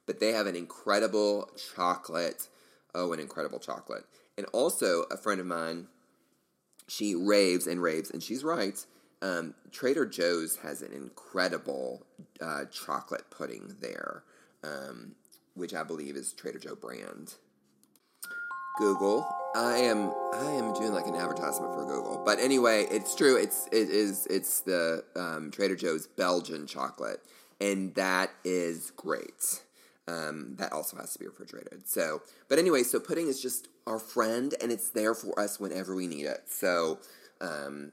but 0.06 0.20
they 0.20 0.32
have 0.34 0.48
an 0.48 0.56
incredible 0.56 1.50
chocolate. 1.76 2.48
Oh, 2.94 3.14
an 3.14 3.20
incredible 3.20 3.60
chocolate! 3.60 4.06
And 4.38 4.46
also, 4.54 5.04
a 5.12 5.18
friend 5.18 5.40
of 5.40 5.48
mine, 5.48 5.88
she 6.88 7.16
raves 7.16 7.68
and 7.68 7.82
raves, 7.82 8.12
and 8.12 8.22
she's 8.22 8.44
right. 8.44 8.84
Um, 9.22 9.54
Trader 9.72 10.06
Joe's 10.06 10.58
has 10.58 10.82
an 10.82 10.94
incredible 10.94 12.06
uh, 12.42 12.66
chocolate 12.72 13.30
pudding 13.30 13.76
there, 13.80 14.24
um, 14.64 15.16
which 15.54 15.74
I 15.74 15.84
believe 15.84 16.16
is 16.16 16.34
Trader 16.34 16.60
Joe 16.60 16.76
brand. 16.76 17.36
Google. 18.78 19.28
I 19.54 19.78
am 19.78 20.12
I 20.34 20.52
am 20.52 20.74
doing 20.74 20.94
like 20.94 21.06
an 21.06 21.16
advertisement 21.16 21.74
for 21.74 21.86
Google, 21.86 22.24
but 22.26 22.40
anyway, 22.40 22.88
it's 22.90 23.16
true. 23.16 23.36
It's 23.36 23.68
it 23.68 23.90
is 23.90 24.26
it's 24.28 24.62
the 24.62 25.04
um, 25.16 25.52
Trader 25.52 25.76
Joe's 25.76 26.08
Belgian 26.08 26.66
chocolate, 26.68 27.22
and 27.60 27.94
that 27.96 28.32
is 28.44 28.92
great. 28.96 29.62
Um, 30.08 30.56
that 30.58 30.74
also 30.74 30.98
has 30.98 31.14
to 31.14 31.20
be 31.20 31.28
refrigerated. 31.28 31.88
So, 31.88 32.22
but 32.50 32.60
anyway, 32.60 32.84
so 32.84 33.00
pudding 33.00 33.28
is 33.28 33.42
just 33.42 33.68
our 33.86 34.00
friend, 34.00 34.54
and 34.62 34.72
it's 34.72 34.90
there 34.90 35.14
for 35.14 35.40
us 35.40 35.60
whenever 35.60 35.96
we 35.96 36.08
need 36.08 36.26
it. 36.26 36.44
So, 36.48 37.00
um, 37.40 37.92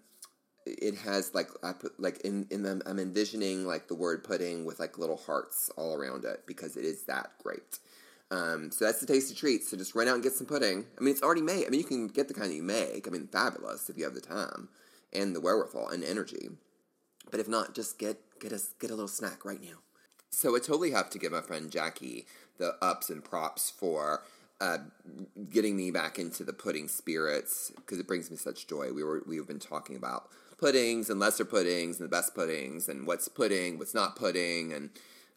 it 0.66 0.97
has 0.97 1.35
like 1.35 1.49
I 1.62 1.73
put 1.73 1.99
like 2.01 2.21
in 2.21 2.47
in 2.51 2.62
them. 2.62 2.83
I'm 2.87 2.99
envisioning 2.99 3.66
like 3.66 3.88
the 3.88 3.94
word 3.94 4.25
pudding 4.25 4.64
with 4.64 4.81
like 4.81 4.99
little 4.99 5.16
hearts 5.16 5.71
all 5.77 5.94
around 5.94 6.25
it 6.25 6.44
because 6.47 6.77
it 6.77 6.85
is 6.85 7.05
that 7.05 7.31
great. 7.42 7.79
Um, 8.31 8.71
so 8.71 8.85
that's 8.85 9.01
the 9.01 9.07
tasty 9.07 9.35
treat. 9.35 9.64
So 9.64 9.77
just 9.77 9.94
run 9.94 10.09
out 10.09 10.14
and 10.14 10.23
get 10.23 10.35
some 10.35 10.47
pudding. 10.47 10.85
I 10.99 11.01
mean, 11.03 11.12
it's 11.12 11.23
already 11.23 11.40
made. 11.40 11.66
I 11.66 11.71
mean, 11.71 11.81
you 11.81 11.87
can 11.87 12.09
get 12.09 12.29
the 12.29 12.35
kind 12.35 12.53
you 12.53 12.62
make. 12.62 13.09
I 13.09 13.11
mean, 13.11 13.27
fabulous 13.27 13.88
if 13.88 13.97
you 13.97 14.05
have 14.05 14.14
the 14.14 14.21
time 14.21 14.68
and 15.12 15.35
the 15.35 15.40
wherewithal 15.40 15.88
and 15.88 16.05
energy. 16.05 16.51
But 17.31 17.40
if 17.40 17.49
not, 17.49 17.75
just 17.75 17.99
get 17.99 18.18
get 18.40 18.53
us 18.53 18.75
get 18.81 18.90
a 18.90 18.94
little 18.94 19.09
snack 19.09 19.44
right 19.44 19.61
now. 19.61 19.79
So 20.31 20.55
I 20.55 20.59
totally 20.59 20.91
have 20.93 21.11
to 21.11 21.19
give 21.19 21.33
my 21.33 21.41
friend 21.41 21.71
Jackie 21.71 22.27
the 22.59 22.77
ups 22.83 23.11
and 23.11 23.25
props 23.25 23.71
for 23.71 24.23
uh, 24.61 24.79
getting 25.51 25.77
me 25.77 25.91
back 25.91 26.19
into 26.19 26.45
the 26.45 26.53
pudding 26.53 26.88
spirits 26.88 27.73
because 27.77 27.99
it 27.99 28.07
brings 28.07 28.31
me 28.31 28.37
such 28.37 28.67
joy. 28.67 28.93
We 28.93 29.05
were 29.05 29.23
we've 29.27 29.47
been 29.47 29.59
talking 29.59 29.97
about 29.97 30.29
puddings 30.59 31.09
and 31.09 31.21
lesser 31.21 31.45
puddings 31.45 32.01
and 32.01 32.05
the 32.07 32.11
best 32.11 32.35
puddings 32.35 32.88
and 32.88 33.07
what's 33.07 33.29
pudding, 33.29 33.79
what's 33.79 33.95
not 33.95 34.17
pudding, 34.17 34.73
and 34.73 34.91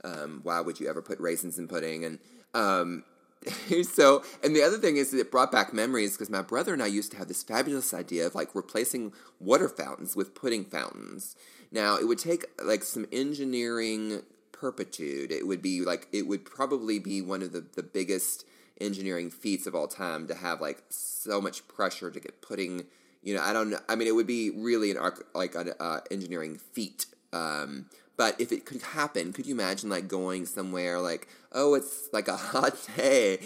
um, 0.04 0.40
why 0.44 0.60
would 0.60 0.80
you 0.80 0.90
ever 0.90 1.02
put 1.02 1.20
raisins 1.20 1.60
in 1.60 1.68
pudding 1.68 2.04
and 2.04 2.20
um, 2.54 3.04
so, 3.84 4.24
and 4.44 4.56
the 4.56 4.62
other 4.62 4.78
thing 4.78 4.98
is 4.98 5.14
it 5.14 5.32
brought 5.32 5.52
back 5.52 5.74
memories 5.74 6.14
because 6.14 6.30
my 6.30 6.42
brother 6.42 6.74
and 6.74 6.84
I 6.84 6.88
used 6.88 7.12
to 7.12 7.18
have 7.18 7.28
this 7.28 7.44
fabulous 7.44 7.94
idea 7.94 8.28
of 8.28 8.36
like 8.36 8.54
replacing 8.54 9.14
water 9.40 9.68
fountains 9.68 10.16
with 10.16 10.36
pudding 10.36 10.66
fountains. 10.66 11.36
Now, 11.72 11.98
it 11.98 12.08
would 12.08 12.20
take 12.20 12.46
like 12.64 12.84
some 12.84 13.08
engineering 13.12 14.22
perpetude. 14.62 15.32
It 15.32 15.48
would 15.48 15.62
be 15.62 15.82
like, 15.82 16.08
it 16.12 16.28
would 16.28 16.46
probably 16.46 17.00
be 17.00 17.20
one 17.22 17.42
of 17.42 17.52
the, 17.52 17.66
the 17.74 17.82
biggest 17.82 18.46
engineering 18.80 19.32
feats 19.32 19.66
of 19.66 19.74
all 19.74 19.88
time 19.88 20.28
to 20.28 20.36
have 20.36 20.62
like 20.62 20.84
so 20.90 21.42
much 21.42 21.68
pressure 21.68 22.12
to 22.12 22.20
get 22.20 22.42
pudding. 22.42 22.86
You 23.24 23.36
know, 23.36 23.42
I 23.42 23.54
don't 23.54 23.72
know. 23.72 23.80
I 23.90 23.96
mean, 23.96 24.08
it 24.08 24.14
would 24.14 24.28
be 24.28 24.52
really 24.52 24.92
an 24.92 24.98
like 25.34 25.56
an 25.56 25.74
uh, 25.80 26.02
engineering 26.12 26.60
feat. 26.74 27.08
Um, 27.34 27.88
but 28.18 28.40
if 28.40 28.52
it 28.52 28.66
could 28.66 28.84
happen, 28.84 29.34
could 29.34 29.48
you 29.48 29.56
imagine 29.56 29.90
like 29.90 30.08
going 30.08 30.46
somewhere 30.46 31.00
like, 31.00 31.28
oh, 31.52 31.74
it's 31.74 32.10
like 32.14 32.28
a 32.28 32.38
hot 32.38 32.78
day, 32.96 33.40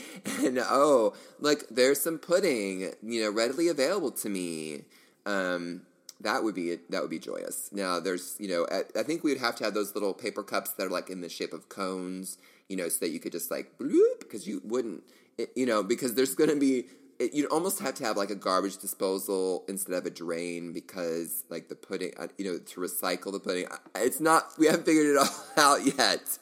and 0.44 0.60
oh, 0.60 1.14
like 1.40 1.64
there's 1.72 2.02
some 2.02 2.18
pudding, 2.18 2.92
you 3.02 3.22
know, 3.22 3.32
readily 3.32 3.70
available 3.70 4.12
to 4.12 4.28
me. 4.28 4.84
Um, 5.26 5.82
that 6.22 6.44
would 6.44 6.56
be 6.56 6.78
that 6.90 7.02
would 7.02 7.10
be 7.10 7.20
joyous. 7.20 7.70
Now 7.72 8.00
there's 8.00 8.36
you 8.40 8.48
know 8.48 8.68
I, 8.72 9.00
I, 9.00 9.04
think 9.04 9.24
we 9.24 9.32
would 9.32 9.42
have 9.42 9.56
to 9.58 9.64
have 9.64 9.74
those 9.74 9.94
little 9.94 10.14
paper 10.14 10.44
cups 10.44 10.72
that 10.72 10.88
are 10.88 10.90
like 10.90 11.10
in 11.10 11.22
the 11.22 11.30
shape 11.30 11.54
of 11.54 11.70
cones, 11.70 12.38
you 12.70 12.78
know, 12.78 12.90
so 12.90 13.00
that 13.06 13.10
you 13.10 13.20
could 13.20 13.32
just 13.32 13.52
like 13.52 13.78
bloop 13.78 14.20
because 14.20 14.48
you 14.48 14.62
wouldn't, 14.64 15.04
it, 15.38 15.52
you 15.56 15.66
know, 15.66 15.84
because 15.84 16.16
there's 16.16 16.36
going 16.36 16.50
to 16.50 16.56
be 16.56 16.86
it, 17.20 17.34
you'd 17.34 17.50
almost 17.50 17.80
have 17.80 17.96
to 17.96 18.04
have 18.04 18.18
like 18.18 18.30
a 18.30 18.36
garbage 18.36 18.78
disposal 18.78 19.64
instead 19.68 19.96
of 19.96 20.06
a 20.06 20.10
drain 20.10 20.74
because 20.74 21.44
like 21.50 21.70
the 21.70 21.76
pudding, 21.76 22.12
uh, 22.18 22.28
you 22.38 22.46
know, 22.46 22.60
to 22.60 22.82
recycle 22.82 23.32
the 23.32 23.40
pudding. 23.40 23.68
It's 23.96 24.20
not, 24.20 24.52
we 24.58 24.66
haven't 24.66 24.86
figured 24.86 25.08
it 25.08 25.18
all 25.58 25.76
out 25.76 25.86
yet, 25.86 26.38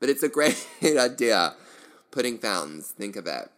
but 0.00 0.08
it's 0.08 0.22
a 0.22 0.28
great 0.28 0.66
idea. 0.82 1.54
Pudding 2.10 2.38
fountains, 2.38 2.88
think 2.88 3.16
of 3.16 3.26
it. 3.26 3.50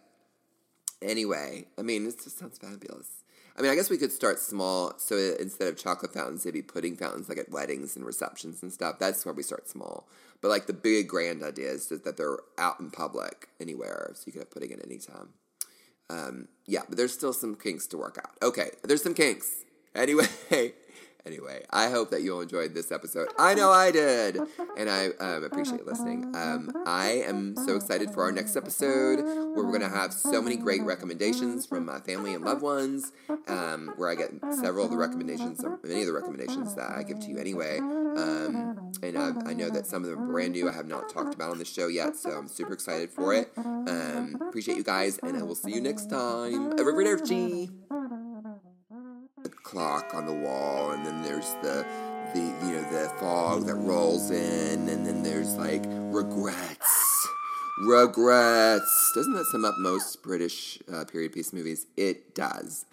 Anyway, 1.01 1.65
I 1.79 1.81
mean, 1.81 2.05
this 2.05 2.15
just 2.15 2.37
sounds 2.37 2.59
fabulous. 2.59 3.20
I 3.57 3.61
mean, 3.61 3.71
I 3.71 3.75
guess 3.75 3.89
we 3.89 3.97
could 3.97 4.11
start 4.11 4.39
small. 4.39 4.93
So 4.97 5.35
instead 5.39 5.67
of 5.67 5.77
chocolate 5.77 6.13
fountains, 6.13 6.45
it'd 6.45 6.53
be 6.53 6.61
pudding 6.61 6.95
fountains, 6.95 7.29
like 7.29 7.37
at 7.37 7.51
weddings 7.51 7.95
and 7.95 8.05
receptions 8.05 8.61
and 8.61 8.71
stuff. 8.71 8.97
That's 8.99 9.25
where 9.25 9.33
we 9.33 9.43
start 9.43 9.69
small. 9.69 10.07
But 10.41 10.49
like 10.49 10.67
the 10.67 10.73
big 10.73 11.07
grand 11.07 11.43
idea 11.43 11.69
is 11.69 11.87
that 11.87 12.17
they're 12.17 12.39
out 12.57 12.79
in 12.79 12.91
public 12.91 13.49
anywhere, 13.59 14.11
so 14.15 14.23
you 14.25 14.31
can 14.31 14.41
have 14.41 14.51
pudding 14.51 14.71
at 14.71 14.83
any 14.83 14.97
time. 14.97 15.29
Um, 16.09 16.47
yeah, 16.65 16.81
but 16.89 16.97
there's 16.97 17.13
still 17.13 17.33
some 17.33 17.55
kinks 17.55 17.87
to 17.87 17.97
work 17.97 18.17
out. 18.17 18.31
Okay, 18.41 18.71
there's 18.83 19.03
some 19.03 19.13
kinks. 19.13 19.49
Anyway, 19.93 20.25
Anyway, 21.25 21.63
I 21.69 21.89
hope 21.89 22.09
that 22.11 22.23
you 22.23 22.33
all 22.33 22.41
enjoyed 22.41 22.73
this 22.73 22.91
episode. 22.91 23.27
I 23.37 23.53
know 23.53 23.71
I 23.71 23.91
did, 23.91 24.39
and 24.77 24.89
I 24.89 25.07
um, 25.19 25.43
appreciate 25.43 25.85
listening. 25.85 26.33
Um, 26.35 26.71
I 26.85 27.23
am 27.27 27.55
so 27.55 27.75
excited 27.75 28.11
for 28.11 28.23
our 28.23 28.31
next 28.31 28.55
episode, 28.55 29.19
where 29.21 29.63
we're 29.65 29.77
going 29.77 29.81
to 29.81 29.89
have 29.89 30.13
so 30.13 30.41
many 30.41 30.57
great 30.57 30.81
recommendations 30.81 31.65
from 31.65 31.85
my 31.85 31.99
family 31.99 32.33
and 32.33 32.43
loved 32.43 32.61
ones. 32.61 33.11
Um, 33.47 33.93
where 33.97 34.09
I 34.09 34.15
get 34.15 34.31
several 34.51 34.85
of 34.85 34.91
the 34.91 34.97
recommendations, 34.97 35.63
many 35.83 36.01
of 36.01 36.07
the 36.07 36.13
recommendations 36.13 36.75
that 36.75 36.91
I 36.91 37.03
give 37.03 37.19
to 37.19 37.27
you 37.27 37.37
anyway. 37.37 37.79
Um, 37.79 38.91
and 39.03 39.17
I, 39.17 39.31
I, 39.45 39.53
know 39.53 39.69
that 39.69 39.87
some 39.87 40.03
of 40.03 40.09
them 40.09 40.19
are 40.19 40.31
brand 40.31 40.53
new. 40.53 40.69
I 40.69 40.73
have 40.73 40.87
not 40.87 41.09
talked 41.09 41.33
about 41.33 41.51
on 41.51 41.59
the 41.59 41.65
show 41.65 41.87
yet, 41.87 42.15
so 42.15 42.31
I'm 42.31 42.47
super 42.47 42.73
excited 42.73 43.09
for 43.09 43.33
it. 43.33 43.51
Um, 43.57 44.37
appreciate 44.47 44.77
you 44.77 44.83
guys, 44.83 45.17
and 45.23 45.37
I 45.37 45.43
will 45.43 45.55
see 45.55 45.71
you 45.71 45.81
next 45.81 46.09
time. 46.09 46.73
Arrivederci 46.77 47.69
clock 49.71 50.13
on 50.13 50.25
the 50.25 50.33
wall, 50.33 50.91
and 50.91 51.05
then 51.05 51.23
there's 51.23 51.53
the 51.61 51.85
the 52.33 52.39
you 52.39 52.73
know 52.73 52.91
the 52.91 53.09
fog 53.19 53.65
that 53.65 53.75
rolls 53.75 54.29
in, 54.29 54.89
and 54.89 55.05
then 55.05 55.23
there's 55.23 55.55
like 55.55 55.83
regrets, 55.87 57.27
regrets. 57.85 59.11
Doesn't 59.15 59.33
that 59.33 59.45
sum 59.45 59.63
up 59.63 59.75
most 59.79 60.21
British 60.21 60.77
uh, 60.93 61.05
period 61.05 61.31
piece 61.31 61.53
movies? 61.53 61.87
It 61.95 62.35
does. 62.35 62.85